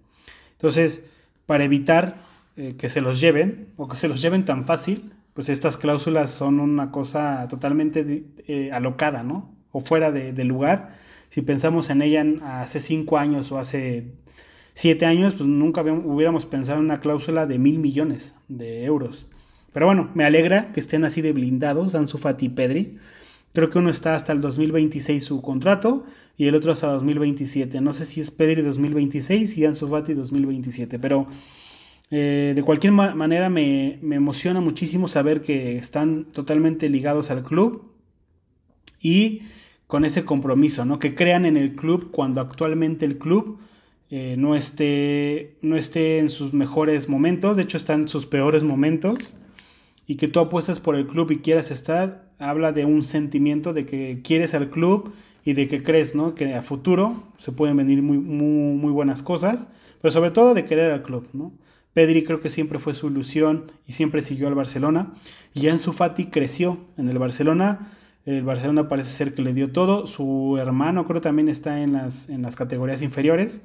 Entonces, 0.51 1.03
para 1.47 1.63
evitar 1.63 2.17
eh, 2.57 2.75
que 2.77 2.87
se 2.87 3.01
los 3.01 3.19
lleven 3.19 3.69
o 3.75 3.87
que 3.87 3.95
se 3.95 4.07
los 4.07 4.21
lleven 4.21 4.45
tan 4.45 4.65
fácil, 4.65 5.13
pues 5.33 5.49
estas 5.49 5.77
cláusulas 5.77 6.29
son 6.29 6.59
una 6.59 6.91
cosa 6.91 7.47
totalmente 7.47 8.25
eh, 8.47 8.71
alocada, 8.71 9.23
¿no? 9.23 9.55
O 9.71 9.81
fuera 9.81 10.11
de, 10.11 10.43
lugar. 10.43 10.93
Si 11.29 11.41
pensamos 11.41 11.89
en 11.89 12.03
ella 12.03 12.23
hace 12.43 12.81
cinco 12.81 13.17
años 13.17 13.51
o 13.51 13.57
hace 13.57 14.11
siete 14.75 15.07
años, 15.07 15.33
pues 15.33 15.49
nunca 15.49 15.81
hubiéramos 15.81 16.45
pensado 16.45 16.77
en 16.77 16.85
una 16.85 16.99
cláusula 16.99 17.47
de 17.47 17.57
mil 17.57 17.79
millones 17.79 18.35
de 18.47 18.83
euros. 18.83 19.25
Pero 19.71 19.87
bueno, 19.87 20.11
me 20.13 20.23
alegra 20.23 20.71
que 20.71 20.81
estén 20.81 21.03
así 21.03 21.23
de 21.23 21.31
blindados, 21.31 21.95
Ansu 21.95 22.19
Fati 22.19 22.45
y 22.45 22.49
Pedri. 22.49 22.99
Creo 23.53 23.69
que 23.69 23.77
uno 23.77 23.89
está 23.89 24.15
hasta 24.15 24.33
el 24.33 24.41
2026 24.41 25.23
su 25.23 25.41
contrato 25.41 26.03
y 26.37 26.47
el 26.47 26.55
otro 26.55 26.71
hasta 26.71 26.87
2027. 26.87 27.81
No 27.81 27.93
sé 27.93 28.05
si 28.05 28.19
es 28.19 28.31
Pedri 28.31 28.63
2026 28.63 29.57
y 29.57 29.65
Ansu 29.65 29.87
Fati 29.87 30.13
2027, 30.13 30.97
pero 30.97 31.27
eh, 32.09 32.53
de 32.55 32.63
cualquier 32.63 32.93
manera 32.93 33.49
me, 33.49 33.99
emociona 34.01 34.59
muchísimo 34.59 35.07
saber 35.07 35.41
que 35.41 35.77
están 35.77 36.25
totalmente 36.25 36.89
ligados 36.89 37.31
al 37.31 37.43
club 37.43 37.91
y 38.99 39.43
con 39.87 40.05
ese 40.05 40.25
compromiso, 40.25 40.85
¿no? 40.85 40.97
Que 40.97 41.15
crean 41.15 41.45
en 41.45 41.57
el 41.57 41.75
club 41.75 42.11
cuando 42.11 42.41
actualmente 42.41 43.05
el 43.05 43.17
club 43.17 43.59
eh, 44.09 44.35
no, 44.37 44.55
esté, 44.55 45.57
no 45.61 45.75
esté 45.75 46.19
en 46.19 46.29
sus 46.29 46.53
mejores 46.53 47.09
momentos, 47.09 47.57
de 47.57 47.63
hecho 47.63 47.77
está 47.77 47.93
en 47.93 48.07
sus 48.07 48.25
peores 48.25 48.63
momentos, 48.63 49.35
y 50.05 50.15
que 50.15 50.27
tú 50.27 50.39
apuestas 50.39 50.79
por 50.79 50.95
el 50.95 51.07
club 51.07 51.31
y 51.31 51.37
quieras 51.37 51.71
estar, 51.71 52.31
habla 52.49 52.71
de 52.71 52.85
un 52.85 53.03
sentimiento 53.03 53.73
de 53.73 53.85
que 53.85 54.21
quieres 54.23 54.53
al 54.53 54.69
club 54.69 55.13
y 55.45 55.53
de 55.53 55.67
que 55.67 55.83
crees, 55.83 56.15
¿no? 56.15 56.35
Que 56.35 56.55
a 56.55 56.61
futuro 56.61 57.23
se 57.37 57.51
pueden 57.51 57.77
venir 57.77 58.01
muy, 58.01 58.17
muy, 58.17 58.91
buenas 58.91 59.23
cosas, 59.23 59.67
pero 60.01 60.11
sobre 60.11 60.31
todo 60.31 60.53
de 60.53 60.65
querer 60.65 60.91
al 60.91 61.03
club, 61.03 61.27
¿no? 61.33 61.51
Pedri 61.93 62.23
creo 62.23 62.39
que 62.39 62.49
siempre 62.49 62.79
fue 62.79 62.93
su 62.93 63.07
ilusión 63.07 63.71
y 63.87 63.93
siempre 63.93 64.21
siguió 64.21 64.47
al 64.47 64.55
Barcelona. 64.55 65.13
Y 65.53 65.67
Ansu 65.67 65.93
Fati 65.93 66.25
creció 66.25 66.79
en 66.97 67.07
el 67.07 67.19
Barcelona. 67.19 67.91
El 68.25 68.43
Barcelona 68.43 68.87
parece 68.87 69.09
ser 69.11 69.35
que 69.35 69.43
le 69.43 69.53
dio 69.53 69.71
todo. 69.71 70.07
Su 70.07 70.57
hermano 70.59 71.05
creo 71.05 71.21
también 71.21 71.49
está 71.49 71.81
en 71.81 71.93
las, 71.93 72.29
en 72.29 72.41
las 72.41 72.55
categorías 72.55 73.03
inferiores. 73.03 73.61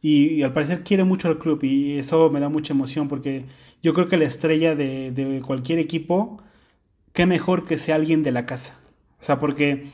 Y, 0.00 0.42
al 0.42 0.52
parecer 0.52 0.84
quiere 0.84 1.04
mucho 1.04 1.28
al 1.28 1.38
club 1.38 1.62
y 1.64 1.98
eso 1.98 2.30
me 2.30 2.40
da 2.40 2.48
mucha 2.48 2.72
emoción 2.72 3.08
porque 3.08 3.46
yo 3.82 3.94
creo 3.94 4.08
que 4.08 4.16
la 4.16 4.24
estrella 4.24 4.76
de, 4.76 5.42
cualquier 5.44 5.78
equipo, 5.80 6.40
qué 7.12 7.26
mejor 7.26 7.64
que 7.64 7.78
sea 7.78 7.96
alguien 7.96 8.22
de 8.22 8.32
la 8.32 8.46
casa. 8.46 8.78
O 9.20 9.24
sea, 9.24 9.40
porque 9.40 9.90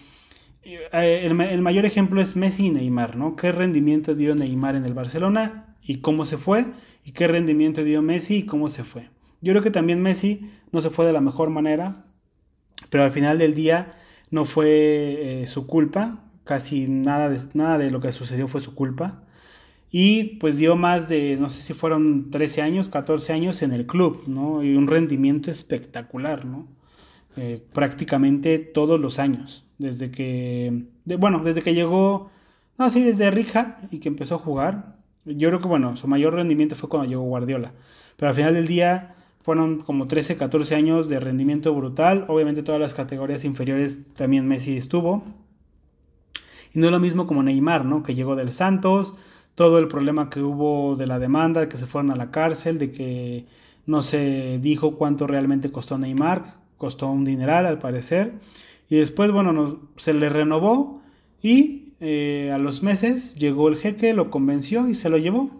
eh, 0.63 1.21
el, 1.25 1.63
mayor 1.63 1.85
ejemplo 1.85 2.21
es 2.21 2.37
Messi 2.37 2.67
y 2.67 2.71
Neymar, 2.71 3.17
¿no? 3.17 3.37
¿Qué 3.37 3.53
rendimiento 3.53 4.15
dio 4.15 4.35
Neymar 4.35 4.77
en 4.77 4.85
el 4.85 4.95
Barcelona 4.95 5.77
y 5.83 5.99
cómo 5.99 6.27
se 6.27 6.39
fue? 6.39 6.67
y 7.05 7.13
qué 7.13 7.29
rendimiento 7.29 7.85
dio 7.85 8.03
Messi 8.03 8.37
y 8.37 8.47
cómo 8.47 8.69
se 8.69 8.85
fue. 8.85 9.11
Yo 9.41 9.53
creo 9.53 9.63
que 9.63 9.71
también 9.71 10.03
Messi 10.03 10.51
no 10.73 10.81
se 10.81 10.91
fue 10.91 11.07
de 11.07 11.13
la 11.13 11.21
mejor 11.21 11.51
manera, 11.51 12.07
pero 12.91 13.05
al 13.05 13.11
final 13.11 13.39
del 13.39 13.55
día 13.55 13.95
no 14.31 14.45
fue 14.47 15.43
eh, 15.43 15.47
su 15.47 15.67
culpa, 15.67 16.25
casi 16.45 16.89
nada 16.89 17.29
de, 17.29 17.41
nada 17.53 17.79
de 17.79 17.91
lo 17.91 18.01
que 18.01 18.13
sucedió 18.13 18.49
fue 18.49 18.61
su 18.61 18.75
culpa. 18.75 19.23
y 19.91 20.39
pues 20.41 20.57
dio 20.57 20.77
más 20.77 21.09
de, 21.09 21.37
no 21.37 21.51
sé 21.51 21.63
si 21.63 21.75
fueron 21.75 22.31
13 22.31 22.63
años, 22.63 22.89
14 22.89 23.33
años 23.33 23.63
en 23.63 23.73
el 23.73 23.87
club, 23.87 24.25
¿no? 24.27 24.63
Y 24.65 24.77
un 24.77 24.89
rendimiento 24.89 25.51
espectacular, 25.51 26.45
¿no? 26.47 26.67
Eh, 27.37 27.61
prácticamente 27.73 28.61
todos 28.61 29.01
los 29.01 29.19
años, 29.19 29.65
desde 29.79 30.13
que, 30.13 30.85
bueno, 31.19 31.41
desde 31.43 31.63
que 31.63 31.75
llegó, 31.75 32.31
no, 32.79 32.91
sí, 32.91 33.03
desde 33.03 33.31
Richard 33.33 33.79
y 33.91 33.99
que 33.99 34.09
empezó 34.09 34.37
a 34.37 34.39
jugar. 34.39 34.97
Yo 35.25 35.49
creo 35.49 35.61
que, 35.61 35.67
bueno, 35.67 35.97
su 35.97 36.07
mayor 36.07 36.35
rendimiento 36.35 36.77
fue 36.77 36.89
cuando 36.89 37.09
llegó 37.09 37.23
Guardiola, 37.23 37.73
pero 38.17 38.29
al 38.29 38.37
final 38.37 38.55
del 38.55 38.69
día 38.69 39.17
fueron 39.43 39.81
como 39.81 40.07
13, 40.07 40.37
14 40.37 40.77
años 40.77 41.09
de 41.09 41.19
rendimiento 41.19 41.75
brutal, 41.75 42.25
obviamente 42.29 42.63
todas 42.63 42.81
las 42.81 42.95
categorías 42.95 43.45
inferiores 43.45 44.13
también 44.15 44.47
Messi 44.47 44.77
estuvo. 44.77 45.25
Y 46.73 46.79
no 46.79 46.87
es 46.87 46.93
lo 46.93 47.01
mismo 47.01 47.27
como 47.27 47.43
Neymar, 47.43 47.85
¿no? 47.85 48.03
Que 48.03 48.15
llegó 48.15 48.37
del 48.37 48.53
Santos, 48.53 49.15
todo 49.55 49.79
el 49.79 49.89
problema 49.89 50.31
que 50.31 50.41
hubo 50.41 50.97
de 50.97 51.07
la 51.07 51.19
demanda, 51.19 51.61
de 51.63 51.69
que 51.69 51.79
se 51.79 51.87
fueron 51.87 52.11
a 52.11 52.17
la 52.17 52.31
cárcel, 52.31 52.79
de 52.79 52.91
que 52.91 53.47
no 53.87 54.03
se 54.03 54.59
dijo 54.61 54.97
cuánto 54.97 55.27
realmente 55.27 55.71
costó 55.71 55.99
Neymar, 55.99 56.64
costó 56.85 57.09
un 57.09 57.25
dineral 57.25 57.65
al 57.65 57.79
parecer. 57.79 58.33
Y 58.91 58.97
después, 58.97 59.31
bueno, 59.31 59.89
se 59.97 60.13
le 60.13 60.29
renovó 60.29 61.01
y 61.41 61.95
eh, 62.01 62.51
a 62.53 62.59
los 62.59 62.83
meses 62.83 63.37
llegó 63.37 63.69
el 63.69 63.77
jeque, 63.77 64.13
lo 64.13 64.31
convenció 64.31 64.87
y 64.87 64.95
se 64.95 65.09
lo 65.09 65.17
llevó. 65.17 65.51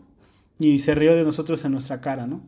Y 0.59 0.81
se 0.81 0.95
rió 0.95 1.17
de 1.17 1.25
nosotros 1.25 1.65
en 1.65 1.73
nuestra 1.73 2.03
cara, 2.03 2.27
¿no? 2.27 2.43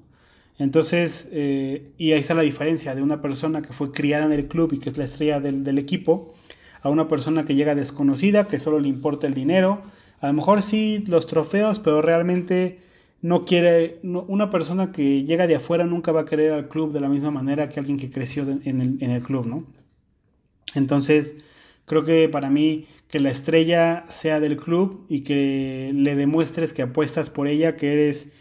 Entonces, 0.58 1.30
eh, 1.32 1.92
y 1.96 2.12
ahí 2.12 2.20
está 2.20 2.34
la 2.34 2.42
diferencia 2.42 2.94
de 2.94 3.00
una 3.00 3.22
persona 3.22 3.62
que 3.62 3.72
fue 3.72 3.92
criada 3.92 4.26
en 4.26 4.32
el 4.32 4.46
club 4.46 4.74
y 4.74 4.78
que 4.78 4.90
es 4.90 4.98
la 4.98 5.04
estrella 5.06 5.40
del, 5.40 5.64
del 5.64 5.78
equipo, 5.78 6.34
a 6.82 6.90
una 6.90 7.08
persona 7.08 7.46
que 7.46 7.54
llega 7.54 7.74
desconocida, 7.74 8.46
que 8.46 8.58
solo 8.58 8.78
le 8.78 8.88
importa 8.88 9.26
el 9.26 9.32
dinero, 9.32 9.80
a 10.20 10.26
lo 10.26 10.34
mejor 10.34 10.60
sí 10.60 11.02
los 11.06 11.26
trofeos, 11.26 11.78
pero 11.78 12.02
realmente 12.02 12.80
no 13.22 13.44
quiere, 13.44 13.98
una 14.02 14.50
persona 14.50 14.92
que 14.92 15.24
llega 15.24 15.46
de 15.46 15.56
afuera 15.56 15.84
nunca 15.84 16.12
va 16.12 16.22
a 16.22 16.24
querer 16.24 16.52
al 16.52 16.68
club 16.68 16.92
de 16.92 17.00
la 17.00 17.08
misma 17.08 17.30
manera 17.30 17.68
que 17.68 17.80
alguien 17.80 17.98
que 17.98 18.10
creció 18.10 18.44
en 18.44 18.80
el, 18.80 18.98
en 19.00 19.10
el 19.10 19.22
club, 19.22 19.46
¿no? 19.46 19.64
Entonces, 20.74 21.36
creo 21.86 22.04
que 22.04 22.28
para 22.28 22.50
mí 22.50 22.86
que 23.08 23.20
la 23.20 23.30
estrella 23.30 24.04
sea 24.08 24.40
del 24.40 24.56
club 24.56 25.06
y 25.08 25.20
que 25.20 25.90
le 25.94 26.16
demuestres 26.16 26.72
que 26.72 26.82
apuestas 26.82 27.30
por 27.30 27.48
ella, 27.48 27.76
que 27.76 27.92
eres, 27.92 28.32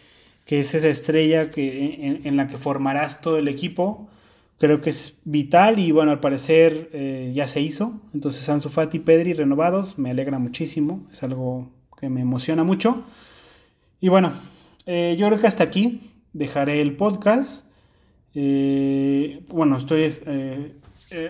que 0.45 0.59
es 0.59 0.73
esa 0.73 0.87
estrella 0.87 1.51
que, 1.51 2.21
en 2.23 2.37
la 2.37 2.47
que 2.47 2.57
formarás 2.57 3.21
todo 3.21 3.37
el 3.37 3.47
equipo, 3.47 4.09
creo 4.57 4.81
que 4.81 4.89
es 4.89 5.19
vital 5.23 5.79
y 5.79 5.91
bueno, 5.91 6.11
al 6.11 6.19
parecer 6.19 6.89
eh, 6.93 7.31
ya 7.33 7.47
se 7.47 7.61
hizo. 7.61 8.01
Entonces 8.13 8.47
Ansu 8.49 8.69
Fati 8.69 8.97
y 8.97 8.99
Pedri 9.01 9.33
renovados, 9.33 9.97
me 9.97 10.11
alegra 10.11 10.39
muchísimo, 10.39 11.07
es 11.11 11.23
algo 11.23 11.69
que 11.99 12.09
me 12.09 12.21
emociona 12.21 12.63
mucho. 12.63 13.03
Y 13.99 14.09
bueno, 14.09 14.33
eh, 14.85 15.15
yo 15.17 15.27
creo 15.27 15.39
que 15.39 15.47
hasta 15.47 15.63
aquí 15.63 16.11
dejaré 16.33 16.81
el 16.81 16.95
podcast. 16.95 17.65
Eh, 18.33 19.43
bueno, 19.49 19.77
estoy 19.77 20.11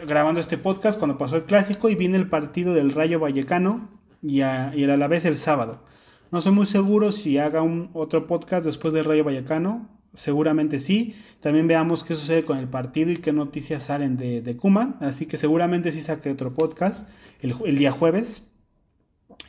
grabando 0.07 0.39
este 0.39 0.57
podcast 0.57 0.97
cuando 0.97 1.17
pasó 1.17 1.35
el 1.35 1.43
clásico 1.43 1.89
y 1.89 1.95
viene 1.95 2.17
el 2.17 2.29
partido 2.29 2.73
del 2.73 2.91
Rayo 2.91 3.19
Vallecano 3.19 3.89
y, 4.21 4.41
a, 4.41 4.71
y 4.75 4.83
el 4.83 4.89
Alavés 4.89 5.25
el 5.25 5.37
sábado. 5.37 5.83
No 6.31 6.41
soy 6.41 6.53
muy 6.53 6.65
seguro 6.65 7.11
si 7.11 7.37
haga 7.37 7.61
un 7.61 7.89
otro 7.93 8.25
podcast 8.27 8.65
después 8.65 8.93
del 8.93 9.05
Rayo 9.05 9.23
Vallecano 9.23 9.95
seguramente 10.15 10.79
sí. 10.79 11.15
También 11.39 11.67
veamos 11.67 12.03
qué 12.03 12.15
sucede 12.15 12.43
con 12.43 12.57
el 12.57 12.67
partido 12.67 13.11
y 13.11 13.17
qué 13.17 13.31
noticias 13.31 13.83
salen 13.83 14.17
de, 14.17 14.41
de. 14.41 14.57
Así 15.01 15.25
que 15.25 15.37
seguramente 15.37 15.91
sí 15.91 16.01
saque 16.01 16.31
otro 16.31 16.53
podcast 16.53 17.07
el, 17.41 17.77
día 17.77 17.91
jueves. 17.91 18.43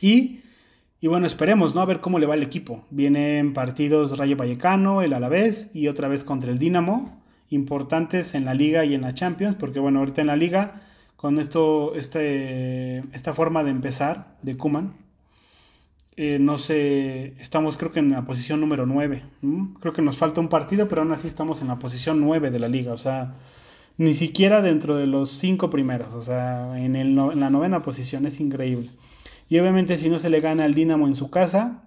Y, 0.01 0.41
y, 0.99 1.07
bueno, 1.07 1.27
esperemos, 1.27 1.75
¿no? 1.75 1.81
A 1.81 1.85
ver 1.85 1.99
cómo 1.99 2.19
le 2.19 2.25
va 2.25 2.35
el 2.35 2.43
equipo. 2.43 2.85
Vienen 2.89 3.53
partidos 3.53 4.17
Rayo 4.17 4.35
Vallecano, 4.35 5.01
el 5.01 5.13
Alavés 5.13 5.69
y 5.73 5.87
otra 5.87 6.07
vez 6.07 6.23
contra 6.23 6.51
el 6.51 6.59
Dinamo. 6.59 7.21
Importantes 7.49 8.33
en 8.33 8.45
la 8.45 8.53
liga 8.53 8.83
y 8.83 8.93
en 8.93 9.01
la 9.01 9.13
Champions. 9.13 9.55
Porque 9.55 9.79
bueno, 9.79 9.99
ahorita 9.99 10.21
en 10.21 10.27
la 10.27 10.35
liga, 10.35 10.81
con 11.15 11.39
esto, 11.39 11.93
este, 11.95 12.99
esta 13.13 13.33
forma 13.33 13.63
de 13.63 13.71
empezar 13.71 14.37
de 14.41 14.57
Kuman, 14.57 14.93
eh, 16.19 16.39
no 16.39 16.57
sé, 16.57 17.35
estamos 17.39 17.77
creo 17.77 17.91
que 17.91 17.99
en 17.99 18.09
la 18.09 18.25
posición 18.25 18.59
número 18.59 18.87
9. 18.87 19.23
Creo 19.79 19.93
que 19.93 20.01
nos 20.01 20.17
falta 20.17 20.41
un 20.41 20.49
partido, 20.49 20.87
pero 20.87 21.03
aún 21.03 21.11
así 21.11 21.27
estamos 21.27 21.61
en 21.61 21.67
la 21.67 21.77
posición 21.77 22.19
9 22.21 22.49
de 22.49 22.59
la 22.59 22.67
liga. 22.67 22.91
O 22.93 22.97
sea, 22.97 23.35
ni 23.97 24.15
siquiera 24.15 24.63
dentro 24.63 24.95
de 24.95 25.05
los 25.05 25.29
5 25.29 25.69
primeros. 25.69 26.13
O 26.15 26.23
sea, 26.23 26.79
en, 26.83 26.95
el 26.95 27.17
en 27.19 27.39
la 27.39 27.51
novena 27.51 27.83
posición 27.83 28.25
es 28.25 28.39
increíble. 28.39 28.89
Y 29.49 29.59
obviamente 29.59 29.97
si 29.97 30.09
no 30.09 30.19
se 30.19 30.29
le 30.29 30.41
gana 30.41 30.65
al 30.65 30.73
Dinamo 30.73 31.07
en 31.07 31.15
su 31.15 31.29
casa, 31.29 31.83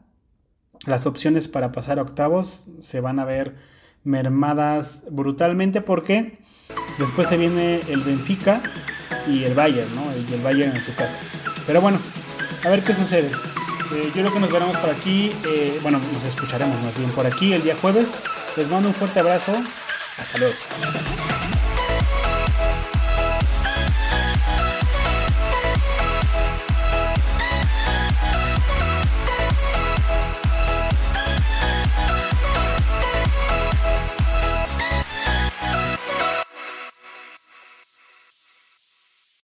las 0.87 1.07
opciones 1.07 1.49
para 1.49 1.73
pasar 1.73 1.99
a 1.99 2.03
octavos 2.03 2.67
se 2.81 3.01
van 3.01 3.19
a 3.19 3.25
ver 3.25 3.57
mermadas 4.03 5.03
brutalmente 5.11 5.83
porque 5.83 6.39
después 6.99 7.29
se 7.29 7.37
viene 7.37 7.81
el 7.89 8.01
Benfica 8.01 8.63
y 9.27 9.45
el 9.45 9.55
Bayern, 9.55 9.95
¿no? 9.95 10.03
Y 10.29 10.33
el 10.33 10.41
Bayern 10.41 10.75
en 10.75 10.83
su 10.83 10.95
casa. 10.95 11.21
Pero 11.67 11.81
bueno, 11.81 11.99
a 12.65 12.69
ver 12.69 12.83
qué 12.83 12.95
sucede. 12.95 13.31
Eh, 13.93 14.05
yo 14.15 14.23
creo 14.23 14.33
que 14.33 14.41
nos 14.41 14.53
veremos 14.53 14.77
por 14.77 14.89
aquí, 14.89 15.33
eh, 15.47 15.79
bueno, 15.83 16.01
nos 16.13 16.25
escucharemos 16.25 16.81
más 16.83 16.97
bien 16.97 17.11
por 17.11 17.27
aquí 17.27 17.53
el 17.53 17.63
día 17.63 17.77
jueves. 17.77 18.15
Les 18.57 18.69
mando 18.71 18.89
un 18.89 18.95
fuerte 18.95 19.21
abrazo. 19.21 19.53
Hasta 20.19 20.39
luego. 20.39 20.55